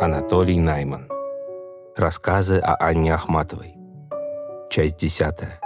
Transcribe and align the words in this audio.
Анатолий 0.00 0.60
Найман. 0.60 1.08
Рассказы 1.96 2.60
о 2.60 2.76
Анне 2.76 3.12
Ахматовой. 3.12 3.74
Часть 4.70 4.96
десятая. 4.96 5.60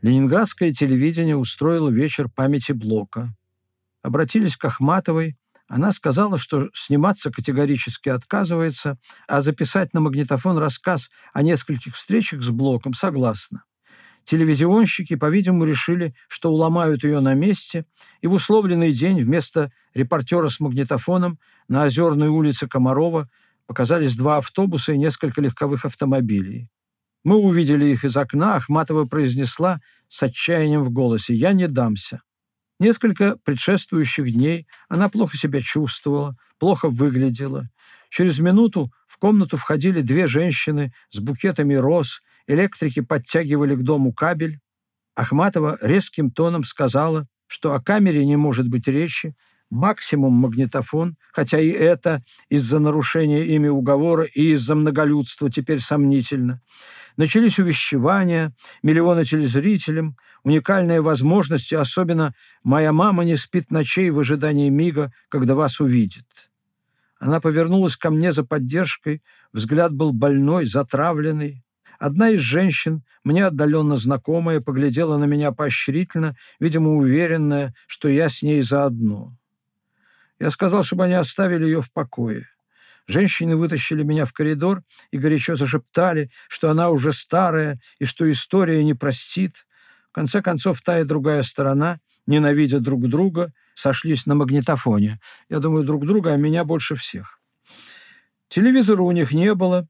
Ленинградское 0.00 0.72
телевидение 0.72 1.36
устроило 1.36 1.90
вечер 1.90 2.28
памяти 2.28 2.72
Блока. 2.72 3.32
Обратились 4.02 4.56
к 4.56 4.64
Ахматовой. 4.64 5.36
Она 5.74 5.90
сказала, 5.92 6.36
что 6.36 6.68
сниматься 6.74 7.30
категорически 7.30 8.10
отказывается, 8.10 8.98
а 9.26 9.40
записать 9.40 9.94
на 9.94 10.00
магнитофон 10.00 10.58
рассказ 10.58 11.08
о 11.32 11.40
нескольких 11.40 11.96
встречах 11.96 12.42
с 12.42 12.50
Блоком 12.50 12.92
согласна. 12.92 13.64
Телевизионщики, 14.24 15.16
по-видимому, 15.16 15.64
решили, 15.64 16.14
что 16.28 16.50
уломают 16.50 17.04
ее 17.04 17.20
на 17.20 17.32
месте, 17.32 17.86
и 18.20 18.26
в 18.26 18.34
условленный 18.34 18.92
день 18.92 19.22
вместо 19.22 19.72
репортера 19.94 20.48
с 20.48 20.60
магнитофоном 20.60 21.38
на 21.68 21.84
Озерной 21.84 22.28
улице 22.28 22.68
Комарова 22.68 23.30
показались 23.66 24.14
два 24.14 24.36
автобуса 24.36 24.92
и 24.92 24.98
несколько 24.98 25.40
легковых 25.40 25.86
автомобилей. 25.86 26.68
Мы 27.24 27.36
увидели 27.36 27.86
их 27.86 28.04
из 28.04 28.14
окна, 28.14 28.56
Ахматова 28.56 29.06
произнесла 29.06 29.80
с 30.06 30.22
отчаянием 30.22 30.82
в 30.82 30.90
голосе 30.90 31.34
«Я 31.34 31.54
не 31.54 31.66
дамся». 31.66 32.20
Несколько 32.82 33.36
предшествующих 33.44 34.32
дней 34.32 34.66
она 34.88 35.08
плохо 35.08 35.36
себя 35.36 35.60
чувствовала, 35.60 36.36
плохо 36.58 36.88
выглядела. 36.88 37.68
Через 38.10 38.40
минуту 38.40 38.90
в 39.06 39.18
комнату 39.18 39.56
входили 39.56 40.00
две 40.00 40.26
женщины 40.26 40.92
с 41.10 41.20
букетами 41.20 41.74
роз, 41.74 42.22
электрики 42.48 42.98
подтягивали 42.98 43.76
к 43.76 43.84
дому 43.84 44.12
кабель. 44.12 44.58
Ахматова 45.14 45.78
резким 45.80 46.32
тоном 46.32 46.64
сказала, 46.64 47.28
что 47.46 47.72
о 47.74 47.80
камере 47.80 48.26
не 48.26 48.34
может 48.34 48.66
быть 48.66 48.88
речи, 48.88 49.36
максимум 49.70 50.32
магнитофон, 50.32 51.14
хотя 51.32 51.60
и 51.60 51.68
это 51.68 52.24
из-за 52.48 52.80
нарушения 52.80 53.44
ими 53.44 53.68
уговора 53.68 54.24
и 54.24 54.54
из-за 54.54 54.74
многолюдства 54.74 55.48
теперь 55.48 55.78
сомнительно. 55.78 56.60
Начались 57.16 57.58
увещевания, 57.58 58.54
миллионы 58.82 59.24
телезрителям, 59.24 60.16
уникальные 60.44 61.00
возможности, 61.00 61.74
особенно 61.74 62.34
«Моя 62.62 62.92
мама 62.92 63.24
не 63.24 63.36
спит 63.36 63.70
ночей 63.70 64.10
в 64.10 64.18
ожидании 64.18 64.68
мига, 64.70 65.12
когда 65.28 65.54
вас 65.54 65.80
увидит». 65.80 66.26
Она 67.18 67.40
повернулась 67.40 67.96
ко 67.96 68.10
мне 68.10 68.32
за 68.32 68.44
поддержкой, 68.44 69.22
взгляд 69.52 69.92
был 69.92 70.12
больной, 70.12 70.64
затравленный. 70.64 71.64
Одна 72.00 72.30
из 72.30 72.40
женщин, 72.40 73.04
мне 73.22 73.46
отдаленно 73.46 73.94
знакомая, 73.94 74.60
поглядела 74.60 75.16
на 75.18 75.24
меня 75.24 75.52
поощрительно, 75.52 76.36
видимо, 76.58 76.96
уверенная, 76.96 77.74
что 77.86 78.08
я 78.08 78.28
с 78.28 78.42
ней 78.42 78.60
заодно. 78.62 79.36
Я 80.40 80.50
сказал, 80.50 80.82
чтобы 80.82 81.04
они 81.04 81.14
оставили 81.14 81.64
ее 81.64 81.80
в 81.80 81.92
покое. 81.92 82.46
Женщины 83.06 83.56
вытащили 83.56 84.02
меня 84.02 84.24
в 84.24 84.32
коридор 84.32 84.82
и 85.10 85.18
горячо 85.18 85.56
зашептали, 85.56 86.30
что 86.48 86.70
она 86.70 86.90
уже 86.90 87.12
старая 87.12 87.80
и 87.98 88.04
что 88.04 88.30
история 88.30 88.82
не 88.84 88.94
простит. 88.94 89.66
В 90.10 90.14
конце 90.14 90.42
концов, 90.42 90.80
та 90.82 91.00
и 91.00 91.04
другая 91.04 91.42
сторона, 91.42 91.98
ненавидя 92.26 92.80
друг 92.80 93.08
друга, 93.08 93.52
сошлись 93.74 94.26
на 94.26 94.34
магнитофоне. 94.34 95.20
Я 95.48 95.58
думаю, 95.58 95.84
друг 95.84 96.06
друга, 96.06 96.32
а 96.32 96.36
меня 96.36 96.64
больше 96.64 96.94
всех. 96.94 97.40
Телевизора 98.48 99.02
у 99.02 99.12
них 99.12 99.32
не 99.32 99.54
было, 99.54 99.88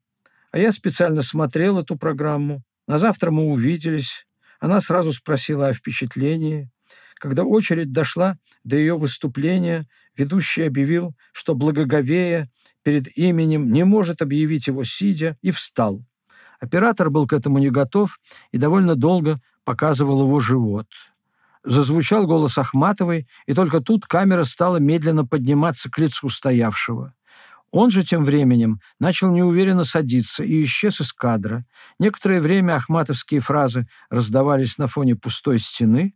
а 0.52 0.58
я 0.58 0.70
специально 0.70 1.22
смотрел 1.22 1.78
эту 1.78 1.96
программу. 1.96 2.62
На 2.86 2.98
завтра 2.98 3.30
мы 3.30 3.46
увиделись. 3.46 4.26
Она 4.60 4.80
сразу 4.80 5.12
спросила 5.12 5.68
о 5.68 5.74
впечатлении. 5.74 6.70
Когда 7.16 7.44
очередь 7.44 7.92
дошла 7.92 8.38
до 8.62 8.76
ее 8.76 8.96
выступления, 8.96 9.88
ведущий 10.16 10.62
объявил, 10.62 11.16
что 11.32 11.54
благоговея 11.54 12.50
перед 12.82 13.16
именем 13.16 13.70
не 13.70 13.84
может 13.84 14.22
объявить 14.22 14.66
его 14.66 14.84
сидя, 14.84 15.36
и 15.42 15.50
встал. 15.50 16.04
Оператор 16.60 17.10
был 17.10 17.26
к 17.26 17.32
этому 17.32 17.58
не 17.58 17.70
готов 17.70 18.18
и 18.52 18.58
довольно 18.58 18.94
долго 18.94 19.40
показывал 19.64 20.22
его 20.22 20.40
живот. 20.40 20.86
Зазвучал 21.64 22.26
голос 22.26 22.58
Ахматовой, 22.58 23.28
и 23.46 23.54
только 23.54 23.80
тут 23.80 24.06
камера 24.06 24.44
стала 24.44 24.78
медленно 24.78 25.24
подниматься 25.24 25.90
к 25.90 25.98
лицу 25.98 26.28
стоявшего. 26.28 27.14
Он 27.70 27.90
же 27.90 28.04
тем 28.04 28.24
временем 28.24 28.80
начал 29.00 29.30
неуверенно 29.30 29.84
садиться 29.84 30.44
и 30.44 30.62
исчез 30.64 31.00
из 31.00 31.12
кадра. 31.12 31.64
Некоторое 31.98 32.40
время 32.40 32.76
ахматовские 32.76 33.40
фразы 33.40 33.88
раздавались 34.10 34.76
на 34.78 34.86
фоне 34.86 35.16
пустой 35.16 35.58
стены, 35.58 36.14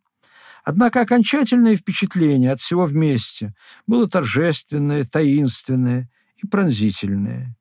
Однако 0.66 1.02
окончательное 1.02 1.76
впечатление 1.76 2.50
от 2.50 2.60
всего 2.60 2.86
вместе 2.86 3.54
было 3.86 4.08
торжественное, 4.08 5.04
таинственное 5.04 6.10
и 6.42 6.46
пронзительное. 6.46 7.56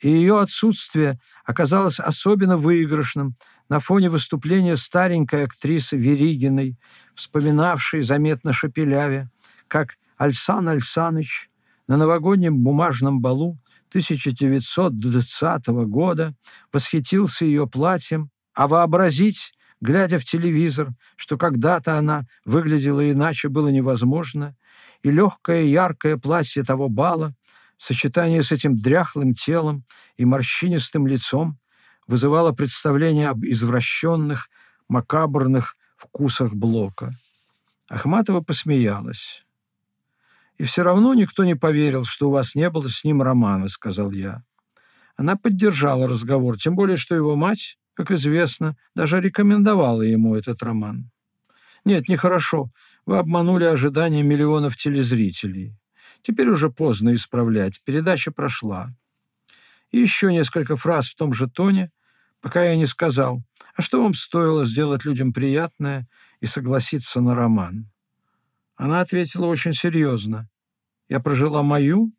И 0.00 0.08
ее 0.08 0.40
отсутствие 0.40 1.18
оказалось 1.44 1.98
особенно 1.98 2.56
выигрышным 2.56 3.36
на 3.68 3.80
фоне 3.80 4.08
выступления 4.10 4.76
старенькой 4.76 5.44
актрисы 5.44 5.96
Веригиной, 5.96 6.78
вспоминавшей 7.14 8.02
заметно 8.02 8.52
шепеляве, 8.52 9.28
как 9.66 9.96
Альсан 10.16 10.68
Альсаныч 10.68 11.50
на 11.86 11.96
новогоднем 11.96 12.62
бумажном 12.62 13.20
балу 13.20 13.58
1920 13.88 15.66
года 15.86 16.34
восхитился 16.72 17.44
ее 17.44 17.66
платьем, 17.66 18.30
а 18.54 18.68
вообразить 18.68 19.52
глядя 19.80 20.18
в 20.18 20.24
телевизор, 20.24 20.90
что 21.16 21.36
когда-то 21.36 21.98
она 21.98 22.26
выглядела 22.44 23.10
иначе, 23.10 23.48
было 23.48 23.68
невозможно, 23.68 24.56
и 25.02 25.10
легкое 25.10 25.64
яркое 25.64 26.16
платье 26.16 26.64
того 26.64 26.88
бала 26.88 27.34
в 27.78 27.84
сочетании 27.84 28.40
с 28.40 28.52
этим 28.52 28.76
дряхлым 28.76 29.32
телом 29.32 29.84
и 30.16 30.26
морщинистым 30.26 31.06
лицом 31.06 31.58
вызывало 32.06 32.52
представление 32.52 33.30
об 33.30 33.44
извращенных, 33.44 34.50
макабрных 34.88 35.76
вкусах 35.96 36.52
Блока. 36.52 37.14
Ахматова 37.88 38.42
посмеялась. 38.42 39.46
«И 40.58 40.64
все 40.64 40.82
равно 40.82 41.14
никто 41.14 41.44
не 41.44 41.54
поверил, 41.54 42.04
что 42.04 42.28
у 42.28 42.32
вас 42.32 42.54
не 42.54 42.68
было 42.68 42.88
с 42.88 43.04
ним 43.04 43.22
романа»,— 43.22 43.68
сказал 43.68 44.10
я. 44.10 44.42
Она 45.16 45.36
поддержала 45.36 46.06
разговор, 46.06 46.58
тем 46.58 46.74
более, 46.76 46.96
что 46.96 47.14
его 47.14 47.34
мать 47.34 47.78
как 47.98 48.12
известно, 48.12 48.76
даже 48.94 49.20
рекомендовала 49.20 50.02
ему 50.02 50.36
этот 50.36 50.62
роман. 50.62 51.10
Нет, 51.84 52.08
нехорошо. 52.08 52.70
Вы 53.06 53.18
обманули 53.18 53.64
ожидания 53.64 54.22
миллионов 54.22 54.76
телезрителей. 54.76 55.76
Теперь 56.22 56.48
уже 56.48 56.70
поздно 56.70 57.14
исправлять. 57.14 57.80
Передача 57.84 58.30
прошла. 58.32 58.94
И 59.90 59.98
еще 59.98 60.32
несколько 60.32 60.76
фраз 60.76 61.08
в 61.08 61.16
том 61.16 61.32
же 61.32 61.48
тоне, 61.48 61.90
пока 62.40 62.64
я 62.64 62.76
не 62.76 62.86
сказал, 62.86 63.42
а 63.74 63.82
что 63.82 64.02
вам 64.02 64.14
стоило 64.14 64.64
сделать 64.64 65.04
людям 65.04 65.32
приятное 65.32 66.08
и 66.40 66.46
согласиться 66.46 67.20
на 67.20 67.34
роман? 67.34 67.90
Она 68.76 69.00
ответила 69.00 69.46
очень 69.46 69.72
серьезно. 69.72 70.48
Я 71.08 71.20
прожила 71.20 71.62
мою, 71.62 72.12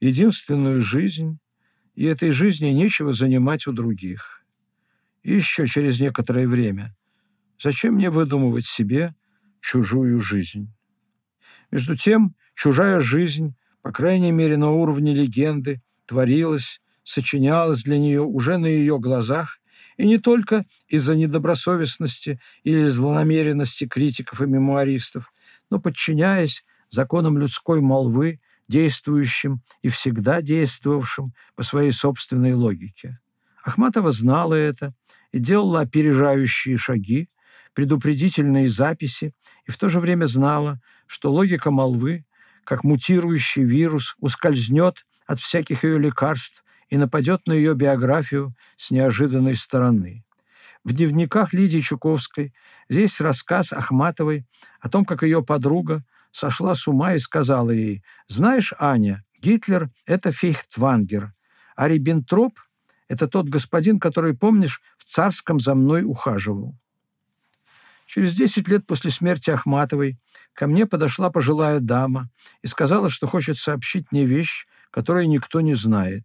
единственную 0.00 0.80
жизнь, 0.80 1.38
и 1.94 2.04
этой 2.04 2.30
жизни 2.30 2.68
нечего 2.68 3.12
занимать 3.12 3.66
у 3.66 3.72
других. 3.72 4.44
И 5.22 5.32
еще 5.34 5.66
через 5.66 5.98
некоторое 5.98 6.46
время. 6.46 6.94
Зачем 7.58 7.94
мне 7.94 8.10
выдумывать 8.10 8.66
себе 8.66 9.14
чужую 9.60 10.20
жизнь? 10.20 10.72
Между 11.70 11.96
тем, 11.96 12.36
чужая 12.56 13.00
жизнь, 13.00 13.54
по 13.82 13.92
крайней 13.92 14.32
мере 14.32 14.56
на 14.56 14.72
уровне 14.72 15.14
легенды, 15.14 15.80
творилась, 16.06 16.80
сочинялась 17.04 17.84
для 17.84 17.98
нее 17.98 18.22
уже 18.22 18.56
на 18.56 18.66
ее 18.66 18.98
глазах, 18.98 19.60
и 19.96 20.06
не 20.06 20.18
только 20.18 20.64
из-за 20.88 21.14
недобросовестности 21.14 22.40
или 22.64 22.88
злонамеренности 22.88 23.86
критиков 23.86 24.40
и 24.40 24.46
мемуаристов, 24.46 25.32
но 25.70 25.78
подчиняясь 25.78 26.64
законам 26.88 27.38
людской 27.38 27.80
молвы, 27.80 28.40
действующим 28.68 29.60
и 29.82 29.88
всегда 29.88 30.42
действовавшим 30.42 31.34
по 31.54 31.62
своей 31.62 31.92
собственной 31.92 32.54
логике. 32.54 33.20
Ахматова 33.62 34.10
знала 34.10 34.54
это 34.54 34.92
и 35.30 35.38
делала 35.38 35.80
опережающие 35.80 36.76
шаги, 36.76 37.28
предупредительные 37.74 38.68
записи, 38.68 39.34
и 39.66 39.70
в 39.70 39.76
то 39.76 39.88
же 39.88 40.00
время 40.00 40.26
знала, 40.26 40.80
что 41.06 41.32
логика 41.32 41.70
молвы, 41.70 42.24
как 42.66 42.82
мутирующий 42.84 43.62
вирус, 43.62 44.16
ускользнет 44.18 45.06
от 45.26 45.38
всяких 45.38 45.84
ее 45.84 45.98
лекарств 45.98 46.64
и 46.88 46.96
нападет 46.96 47.46
на 47.46 47.52
ее 47.52 47.74
биографию 47.74 48.54
с 48.76 48.90
неожиданной 48.90 49.54
стороны. 49.54 50.24
В 50.84 50.92
дневниках 50.92 51.52
Лидии 51.52 51.80
Чуковской 51.80 52.52
здесь 52.88 53.20
рассказ 53.20 53.72
Ахматовой 53.72 54.46
о 54.80 54.88
том, 54.88 55.04
как 55.04 55.22
ее 55.22 55.42
подруга 55.42 56.04
сошла 56.32 56.74
с 56.74 56.86
ума 56.86 57.14
и 57.14 57.18
сказала 57.18 57.70
ей, 57.70 58.02
«Знаешь, 58.28 58.74
Аня, 58.78 59.24
Гитлер— 59.40 59.90
это 60.06 60.32
фейхтвангер, 60.32 61.32
а 61.76 61.88
Риббентроп 61.88 62.58
Это 63.08 63.28
тот 63.28 63.48
господин, 63.48 64.00
который, 64.00 64.34
помнишь, 64.34 64.82
в 64.98 65.04
царском 65.04 65.60
за 65.60 65.76
мной 65.76 66.02
ухаживал. 66.02 66.74
Через 68.06 68.34
10 68.34 68.66
лет 68.66 68.86
после 68.86 69.12
смерти 69.12 69.50
Ахматовой 69.50 70.18
ко 70.56 70.66
мне 70.66 70.86
подошла 70.86 71.30
пожилая 71.30 71.80
дама 71.80 72.30
и 72.62 72.66
сказала, 72.66 73.10
что 73.10 73.28
хочет 73.28 73.58
сообщить 73.58 74.10
мне 74.10 74.24
вещь, 74.24 74.66
которую 74.90 75.28
никто 75.28 75.60
не 75.60 75.74
знает. 75.74 76.24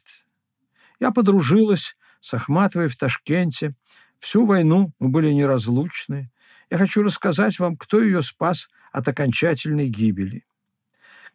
Я 1.02 1.12
подружилась 1.12 1.98
с 2.22 2.34
Ахматовой 2.34 2.88
в 2.88 2.96
Ташкенте. 2.96 3.76
Всю 4.20 4.46
войну 4.46 4.94
мы 5.00 5.10
были 5.10 5.32
неразлучны. 5.32 6.32
Я 6.70 6.78
хочу 6.78 7.04
рассказать 7.04 7.60
вам, 7.60 7.76
кто 7.76 8.02
ее 8.02 8.22
спас 8.22 8.70
от 8.94 9.06
окончательной 9.08 9.90
гибели. 9.90 10.46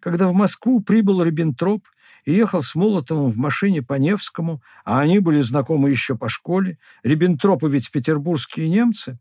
Когда 0.00 0.28
в 0.28 0.32
Москву 0.32 0.80
прибыл 0.80 1.22
Риббентроп 1.22 1.86
и 2.24 2.32
ехал 2.32 2.62
с 2.62 2.74
Молотовым 2.74 3.30
в 3.30 3.36
машине 3.36 3.82
по 3.82 3.94
Невскому, 3.94 4.62
а 4.86 5.00
они 5.00 5.18
были 5.18 5.40
знакомы 5.40 5.90
еще 5.90 6.16
по 6.16 6.30
школе, 6.30 6.78
Риббентропы 7.02 7.68
ведь 7.68 7.90
петербургские 7.90 8.70
немцы, 8.70 9.18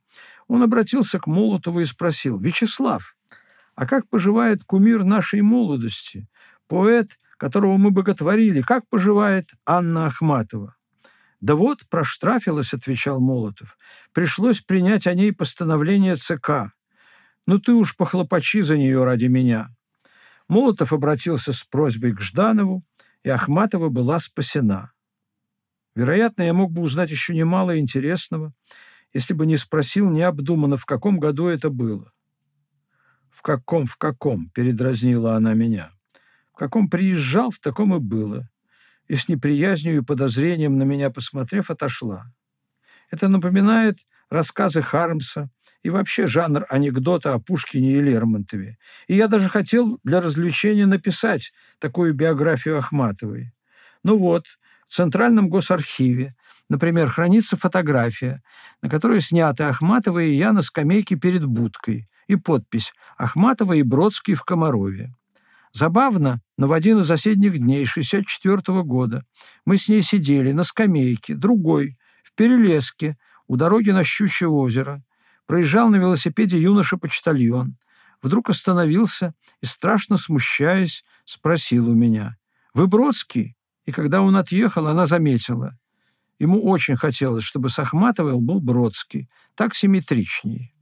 он 0.48 0.64
обратился 0.64 1.20
к 1.20 1.28
Молотову 1.28 1.82
и 1.82 1.86
спросил, 1.86 2.38
«Вячеслав, 2.38 3.16
а 3.76 3.86
как 3.86 4.10
поживает 4.10 4.64
кумир 4.64 5.04
нашей 5.04 5.42
молодости, 5.42 6.28
поэт, 6.68 7.20
которого 7.38 7.78
мы 7.78 7.92
боготворили, 7.92 8.62
как 8.62 8.88
поживает 8.90 9.50
Анна 9.66 10.08
Ахматова?» 10.08 10.76
«Да 11.42 11.56
вот, 11.56 11.88
проштрафилась»,— 11.90 12.74
отвечал 12.74 13.20
Молотов. 13.20 13.78
«Пришлось 14.14 14.62
принять 14.62 15.06
о 15.06 15.14
ней 15.14 15.32
постановление 15.32 16.16
ЦК. 16.16 16.72
Ну 17.46 17.60
ты 17.60 17.74
уж 17.74 17.96
похлопочи 17.96 18.62
за 18.62 18.78
нее 18.78 19.04
ради 19.04 19.26
меня». 19.26 19.70
Молотов 20.48 20.94
обратился 20.94 21.54
с 21.54 21.64
просьбой 21.64 22.14
к 22.16 22.22
Жданову, 22.22 22.84
и 23.24 23.30
Ахматова 23.30 23.90
была 23.90 24.20
спасена. 24.20 24.92
Вероятно, 25.96 26.44
я 26.44 26.54
мог 26.54 26.72
бы 26.72 26.82
узнать 26.82 27.10
еще 27.10 27.34
немало 27.34 27.80
интересного, 27.80 28.54
если 29.14 29.34
бы 29.34 29.46
не 29.46 29.58
спросил 29.58 30.10
необдуманно, 30.10 30.78
в 30.78 30.86
каком 30.86 31.20
году 31.20 31.48
это 31.48 31.70
было. 31.70 32.12
«В 33.36 33.42
каком, 33.42 33.86
в 33.86 33.98
каком?»– 33.98 34.50
передразнила 34.56 35.36
она 35.36 35.54
меня. 35.54 35.92
«В 36.54 36.58
каком 36.58 36.90
приезжал, 36.90 37.52
в 37.52 37.60
таком 37.60 37.94
и 37.94 38.00
было». 38.00 38.50
И 39.10 39.16
с 39.16 39.28
неприязнью 39.28 39.98
и 39.98 40.02
подозрением 40.02 40.78
на 40.78 40.84
меня 40.84 41.10
посмотрев, 41.10 41.70
отошла. 41.70 42.32
Это 43.12 43.28
напоминает 43.28 43.98
рассказы 44.30 44.82
Хармса 44.82 45.50
и 45.84 45.90
вообще 45.90 46.28
жанр 46.28 46.66
анекдота 46.70 47.34
о 47.34 47.40
Пушкине 47.40 47.98
и 47.98 48.02
Лермонтове. 48.02 48.78
И 49.08 49.16
я 49.18 49.28
даже 49.28 49.50
хотел 49.50 50.00
для 50.04 50.22
развлечения 50.22 50.86
написать 50.86 51.52
такую 51.80 52.14
биографию 52.14 52.78
Ахматовой. 52.78 53.52
Ну 54.02 54.18
вот, 54.18 54.46
в 54.88 54.94
Центральном 54.94 55.50
госархиве 55.50 56.36
Например, 56.70 57.08
хранится 57.08 57.58
фотография, 57.58 58.42
на 58.82 58.90
которой 58.90 59.22
сняты 59.22 59.64
Ахматова 59.64 60.20
и 60.20 60.34
я 60.34 60.52
на 60.52 60.62
скамейке 60.62 61.16
перед 61.16 61.46
будкой, 61.46 62.10
и 62.28 62.36
подпись 62.36 62.94
«Ахматова 63.18 63.74
и 63.74 63.84
Бродский 63.84 64.34
в 64.34 64.44
Комарове». 64.44 65.14
Забавно, 65.72 66.42
но 66.58 66.68
в 66.68 66.74
один 66.74 67.00
из 67.00 67.08
соседних 67.08 67.60
дней 67.60 67.86
64 67.86 68.56
-го 68.56 68.84
года 68.84 69.26
мы 69.66 69.78
с 69.78 69.90
ней 69.90 70.02
сидели 70.02 70.54
на 70.54 70.64
скамейке, 70.64 71.36
другой, 71.36 71.98
в 72.24 72.34
Перелеске, 72.34 73.18
у 73.48 73.58
дороги 73.58 73.92
на 73.92 74.04
Щучье 74.04 74.48
озеро. 74.48 75.04
Проезжал 75.46 75.90
на 75.90 75.98
велосипеде 75.98 76.58
юноша-почтальон. 76.60 77.78
Вдруг 78.22 78.50
остановился 78.50 79.34
и, 79.62 79.66
страшно 79.66 80.18
смущаясь, 80.18 81.04
спросил 81.26 81.90
у 81.90 81.94
меня, 81.94 82.38
«Вы 82.74 82.88
Бродский?» 82.88 83.56
И 83.86 83.92
когда 83.92 84.22
он 84.22 84.36
отъехал, 84.36 84.88
она 84.88 85.06
заметила, 85.06 85.78
Ему 86.40 86.64
очень 86.64 86.96
хотелось, 86.96 87.44
чтобы 87.44 87.70
с 87.70 87.80
Ахматовой 87.80 88.40
был 88.40 88.60
Бродский, 88.60 89.30
так 89.56 89.74
симметричнее. 89.74 90.74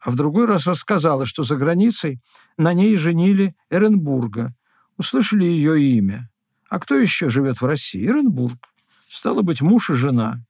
А 0.00 0.10
в 0.10 0.16
другой 0.16 0.46
раз 0.46 0.66
рассказала, 0.66 1.26
что 1.26 1.42
за 1.42 1.56
границей 1.56 2.20
на 2.56 2.72
ней 2.72 2.96
женили 2.96 3.56
Эренбурга. 3.70 4.54
Услышали 4.96 5.44
ее 5.44 5.80
имя. 5.80 6.30
А 6.68 6.78
кто 6.78 6.94
еще 6.94 7.28
живет 7.28 7.60
в 7.60 7.66
России? 7.66 8.06
Эренбург. 8.06 8.58
Стало 9.10 9.42
быть, 9.42 9.62
муж 9.62 9.90
и 9.90 9.94
жена. 9.94 10.44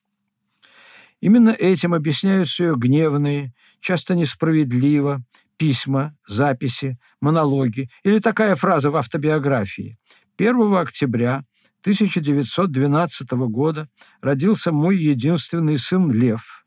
Именно 1.21 1.51
этим 1.51 1.95
объясняются 1.95 2.65
ее 2.65 2.77
гневные, 2.77 3.53
часто 3.81 4.15
несправедливо, 4.15 5.25
письма, 5.57 6.17
записи, 6.27 6.99
монологи 7.21 7.91
или 8.05 8.19
такая 8.19 8.55
фраза 8.55 8.91
в 8.91 8.97
автобиографии. 8.97 9.99
1 10.39 10.75
октября 10.75 11.45
1912 11.81 13.31
года 13.49 13.89
родился 14.21 14.73
мой 14.73 14.97
единственный 14.97 15.79
сын 15.79 16.11
Лев, 16.11 16.67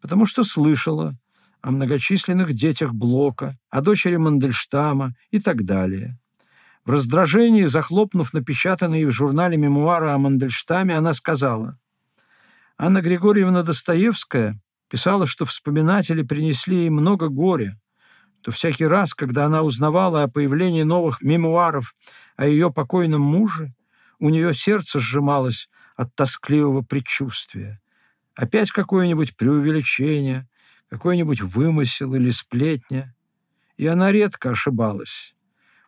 потому 0.00 0.26
что 0.26 0.44
слышала 0.44 1.16
о 1.60 1.70
многочисленных 1.72 2.54
детях 2.54 2.92
Блока, 2.94 3.58
о 3.68 3.80
дочери 3.80 4.16
Мандельштама 4.16 5.14
и 5.30 5.40
так 5.40 5.64
далее. 5.64 6.18
В 6.84 6.90
раздражении, 6.90 7.64
захлопнув 7.64 8.32
напечатанные 8.32 9.06
в 9.06 9.10
журнале 9.10 9.56
мемуары 9.56 10.10
о 10.10 10.18
Мандельштаме, 10.18 10.96
она 10.96 11.12
сказала, 11.12 11.78
«Анна 12.78 13.02
Григорьевна 13.02 13.62
Достоевская 13.62 14.58
писала, 14.88 15.26
что 15.26 15.44
вспоминатели 15.44 16.22
принесли 16.22 16.76
ей 16.76 16.90
много 16.90 17.28
горя, 17.28 17.78
то 18.40 18.52
всякий 18.52 18.86
раз, 18.86 19.14
когда 19.14 19.46
она 19.46 19.62
узнавала 19.62 20.22
о 20.22 20.28
появлении 20.28 20.82
новых 20.82 21.20
мемуаров 21.20 21.92
о 22.36 22.46
ее 22.46 22.72
покойном 22.72 23.20
муже, 23.20 23.74
у 24.18 24.28
нее 24.30 24.54
сердце 24.54 25.00
сжималось 25.00 25.68
от 25.96 26.14
тоскливого 26.14 26.82
предчувствия. 26.82 27.80
Опять 28.34 28.70
какое-нибудь 28.70 29.36
преувеличение, 29.36 30.48
какой-нибудь 30.88 31.40
вымысел 31.40 32.14
или 32.14 32.30
сплетня. 32.30 33.14
И 33.76 33.86
она 33.86 34.12
редко 34.12 34.50
ошибалась. 34.50 35.34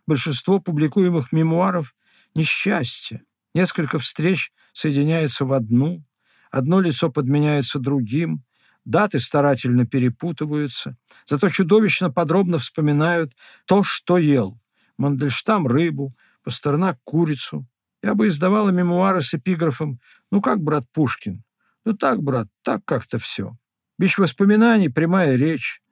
Большинство 0.06 0.59
публикуемых 0.59 1.32
мемуаров– 1.32 1.94
несчастье. 2.35 3.23
Несколько 3.55 3.99
встреч 3.99 4.53
соединяются 4.73 5.44
в 5.44 5.53
одну, 5.53 6.05
одно 6.50 6.81
лицо 6.81 7.11
подменяется 7.11 7.79
другим, 7.79 8.44
даты 8.85 9.19
старательно 9.19 9.87
перепутываются, 9.87 10.97
зато 11.25 11.49
чудовищно 11.49 12.11
подробно 12.11 12.59
вспоминают 12.59 13.35
то, 13.67 13.82
что 13.82 14.19
ел. 14.19 14.61
Мандельштам– 14.97 15.67
рыбу, 15.69 16.12
Пастернак– 16.43 16.99
курицу, 17.05 17.67
я 18.03 18.15
бы 18.15 18.29
издавала 18.29 18.71
мемуары 18.71 19.23
с 19.23 19.35
эпиграфом 19.35 20.01
«Ну 20.31 20.41
как, 20.41 20.61
брат 20.63 20.85
Пушкин?» 20.93 21.43
«Ну 21.85 21.95
так, 21.95 22.23
брат, 22.23 22.49
так 22.63 22.85
как-то 22.85 23.19
все». 23.19 23.57
Бич 23.99 24.17
воспоминаний, 24.17 24.89
прямая 24.89 25.37
речь. 25.37 25.83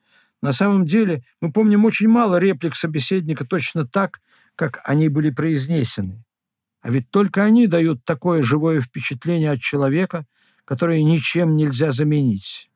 На 0.41 0.53
самом 0.53 0.87
деле 0.87 1.25
мы 1.41 1.53
помним 1.53 1.85
очень 1.85 2.09
мало 2.09 2.37
реплик 2.39 2.75
собеседника 2.75 3.45
точно 3.45 3.87
так, 3.87 4.21
как 4.55 4.81
они 4.85 5.09
были 5.09 5.31
произнесены. 5.31 6.25
А 6.81 6.91
ведь 6.91 7.11
только 7.11 7.45
они 7.45 7.67
дают 7.67 8.05
такое 8.05 8.43
живое 8.43 8.81
впечатление 8.81 9.51
от 9.51 9.61
человека, 9.61 10.27
которое 10.65 11.03
ничем 11.03 11.57
нельзя 11.57 11.93
заменить. 11.93 12.71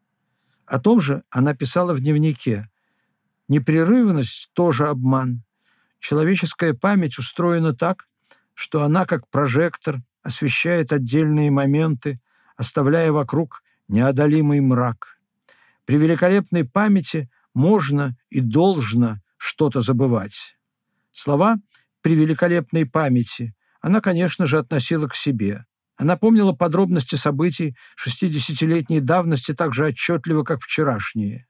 О 0.66 0.78
том 0.78 1.00
же 1.00 1.22
она 1.30 1.54
писала 1.54 1.94
в 1.94 2.00
дневнике. 2.00 2.68
Непрерывность– 3.48 4.50
тоже 4.54 4.88
обман. 4.88 5.44
Человеческая 5.98 6.74
память 6.74 7.18
устроена 7.18 7.74
так, 7.74 8.06
что 8.54 8.82
она, 8.82 9.06
как 9.06 9.28
прожектор, 9.28 10.02
освещает 10.22 10.92
отдельные 10.92 11.50
моменты, 11.50 12.20
оставляя 12.56 13.12
вокруг 13.12 13.62
неодолимый 13.88 14.60
мрак. 14.60 15.18
При 15.84 15.96
великолепной 15.96 16.64
памяти 16.64 17.30
можно 17.54 18.16
и 18.30 18.40
должно 18.40 19.18
что-то 19.36 19.80
забывать. 19.80 20.56
Слова 21.12 21.56
«при 22.00 22.14
великолепной 22.14 22.86
памяти» 22.86 23.54
она, 23.80 24.00
конечно 24.00 24.46
же, 24.46 24.58
относила 24.58 25.08
к 25.08 25.14
себе. 25.14 25.66
Она 25.96 26.16
помнила 26.16 26.52
подробности 26.52 27.16
событий 27.16 27.76
60-летней 28.02 29.00
давности 29.00 29.54
так 29.54 29.74
же 29.74 29.86
отчетливо, 29.86 30.44
как 30.44 30.60
вчерашние. 30.60 31.46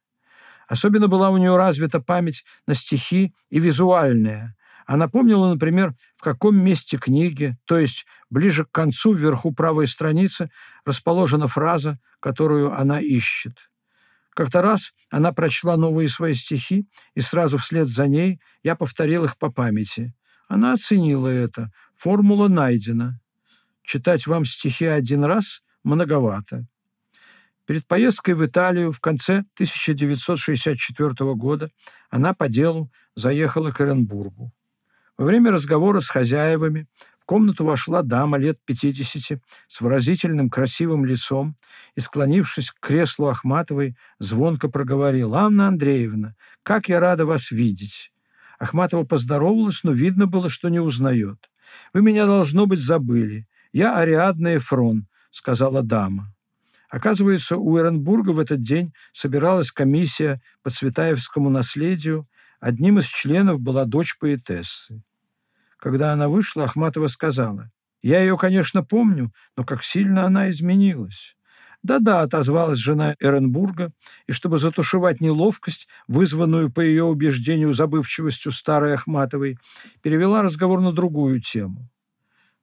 Особенно 0.66 1.08
была 1.08 1.30
у 1.30 1.36
нее 1.36 1.56
развита 1.56 2.00
память 2.00 2.44
на 2.66 2.74
стихи 2.74 3.34
и 3.50 3.58
визуальная, 3.60 4.56
она 4.92 5.08
помнила, 5.08 5.48
например, 5.48 5.94
в 6.14 6.20
каком 6.20 6.62
месте 6.62 6.98
книги, 6.98 7.56
то 7.64 7.78
есть 7.78 8.04
ближе 8.28 8.66
к 8.66 8.70
концу, 8.70 9.14
вверху 9.14 9.50
правой 9.50 9.86
страницы, 9.86 10.50
расположена 10.84 11.48
фраза, 11.48 11.98
которую 12.20 12.78
она 12.78 13.00
ищет. 13.00 13.70
Как-то 14.34 14.60
раз 14.60 14.92
она 15.08 15.32
прочла 15.32 15.78
новые 15.78 16.10
свои 16.10 16.34
стихи, 16.34 16.86
и 17.14 17.22
сразу 17.22 17.56
вслед 17.56 17.88
за 17.88 18.06
ней 18.06 18.38
я 18.62 18.76
повторил 18.76 19.24
их 19.24 19.38
по 19.38 19.50
памяти. 19.50 20.14
Она 20.46 20.74
оценила 20.74 21.28
это. 21.28 21.72
Формула 21.96 22.48
найдена. 22.48 23.18
Читать 23.84 24.26
вам 24.26 24.44
стихи 24.44 24.84
один 24.84 25.24
раз 25.24 25.62
многовато. 25.84 26.66
Перед 27.64 27.86
поездкой 27.86 28.34
в 28.34 28.44
Италию 28.44 28.92
в 28.92 29.00
конце 29.00 29.38
1964 29.54 31.34
года 31.34 31.70
она 32.10 32.34
по 32.34 32.50
делу 32.50 32.92
заехала 33.14 33.70
к 33.70 33.80
Эренбургу. 33.80 34.52
Во 35.22 35.26
время 35.26 35.52
разговора 35.52 36.00
с 36.00 36.08
хозяевами 36.08 36.88
В 37.20 37.26
комнату 37.26 37.64
вошла 37.64 38.02
дама 38.02 38.38
лет 38.38 38.58
50 38.64 39.40
с 39.68 39.80
выразительным 39.80 40.50
красивым 40.50 41.04
лицом 41.04 41.54
и, 41.94 42.00
склонившись 42.00 42.72
к 42.72 42.80
креслу 42.80 43.28
Ахматовой, 43.28 43.96
звонко 44.18 44.68
проговорила 44.68 45.42
«Анна 45.42 45.68
Андреевна, 45.68 46.34
как 46.64 46.88
я 46.88 46.98
рада 46.98 47.24
вас 47.24 47.52
видеть!» 47.52 48.12
Ахматова 48.58 49.04
поздоровалась, 49.04 49.84
но 49.84 49.92
видно 49.92 50.26
было, 50.26 50.48
что 50.48 50.68
не 50.70 50.80
узнает. 50.80 51.52
«Вы 51.94 52.02
меня, 52.02 52.26
должно 52.26 52.66
быть, 52.66 52.80
забыли. 52.80 53.46
Я 53.72 53.96
Ариадна 53.96 54.56
Эфрон»,— 54.56 55.06
сказала 55.30 55.84
дама. 55.84 56.34
Оказывается, 56.90 57.58
у 57.58 57.78
Эренбурга 57.78 58.30
в 58.30 58.40
этот 58.40 58.60
день 58.60 58.92
собиралась 59.12 59.70
комиссия 59.70 60.42
по 60.64 60.70
Цветаевскому 60.70 61.48
наследию. 61.48 62.26
Одним 62.58 62.98
из 62.98 63.04
членов 63.04 63.60
была 63.60 63.84
дочь 63.84 64.18
поэтессы. 64.18 65.04
Когда 65.82 66.12
она 66.12 66.28
вышла, 66.28 66.64
Ахматова 66.64 67.08
сказала, 67.08 67.68
«Я 68.02 68.20
ее, 68.20 68.38
конечно, 68.38 68.84
помню, 68.84 69.32
но 69.56 69.64
как 69.64 69.82
сильно 69.82 70.24
она 70.24 70.48
изменилась». 70.48 71.36
«Да-да»,— 71.82 72.20
отозвалась 72.22 72.78
жена 72.78 73.16
Эренбурга, 73.18 73.90
и 74.28 74.32
чтобы 74.32 74.58
затушевать 74.58 75.20
неловкость, 75.20 75.88
вызванную, 76.06 76.70
по 76.70 76.80
ее 76.80 77.02
убеждению, 77.02 77.72
забывчивостью 77.72 78.52
старой 78.52 78.94
Ахматовой, 78.94 79.58
перевела 80.02 80.42
разговор 80.42 80.80
на 80.80 80.92
другую 80.92 81.40
тему. 81.40 81.90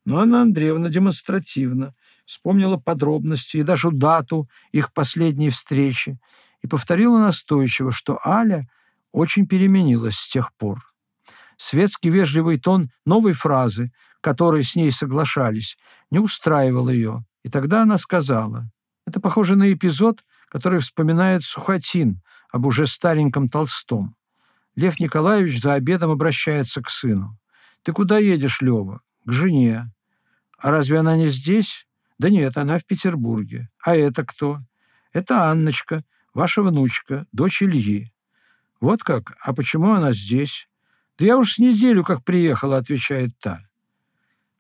Но 0.06 0.20
Анна 0.20 0.44
Андреевна 0.44 0.88
демонстративно 0.88 1.96
вспомнила 2.24 2.78
подробности 2.78 3.58
и 3.58 3.64
даже 3.64 3.92
дату 3.92 4.48
их 4.72 4.94
последней 4.94 5.50
встречи 5.50 6.18
и 6.62 6.68
повторила 6.68 7.20
настойчиво, 7.20 7.92
что 7.92 8.18
Аля 8.26 8.70
очень 9.12 9.46
переменилась 9.46 10.16
с 10.16 10.32
тех 10.32 10.54
пор 10.54 10.89
светский 11.60 12.10
вежливый 12.10 12.58
тон 12.58 12.90
новой 13.06 13.34
фразы, 13.34 13.92
которые 14.22 14.64
с 14.64 14.76
ней 14.76 14.92
соглашались, 14.92 15.78
не 16.10 16.20
устраивал 16.20 16.90
ее. 16.90 17.26
И 17.44 17.50
тогда 17.50 17.84
она 17.84 17.98
сказала, 17.98 18.72
это 19.06 19.20
похоже 19.20 19.56
на 19.56 19.72
эпизод, 19.72 20.24
который 20.50 20.80
вспоминает 20.80 21.44
Сухотин 21.44 22.22
об 22.52 22.66
уже 22.66 22.88
стареньком 22.88 23.50
Толстом. 23.50 24.16
Лев 24.76 25.00
Николаевич 25.00 25.62
за 25.62 25.74
обедом 25.74 26.12
обращается 26.12 26.82
к 26.82 26.90
сыну. 26.90 27.38
«Ты 27.84 27.92
куда 27.92 28.18
едешь, 28.18 28.62
Лева?» 28.62 29.02
«К 29.26 29.32
жене». 29.32 29.92
«А 30.58 30.72
разве 30.72 31.00
она 31.00 31.18
не 31.18 31.28
здесь?» 31.28 31.88
«Да 32.18 32.30
нет, 32.30 32.58
она 32.58 32.80
в 32.80 32.86
Петербурге». 32.86 33.70
«А 33.84 33.96
это 33.96 34.26
кто?» 34.26 34.60
«Это 35.12 35.50
Анночка, 35.50 36.04
ваша 36.34 36.62
внучка, 36.62 37.26
дочь 37.32 37.62
Ильи». 37.62 38.14
«Вот 38.80 39.04
как? 39.04 39.36
А 39.42 39.54
почему 39.54 39.92
она 39.92 40.12
здесь?» 40.12 40.69
«Да 41.20 41.26
я 41.26 41.38
уж 41.38 41.54
с 41.54 41.60
неделю 41.60 42.04
как 42.06 42.24
приехала»,— 42.24 42.78
отвечает 42.78 43.38
та. 43.40 43.62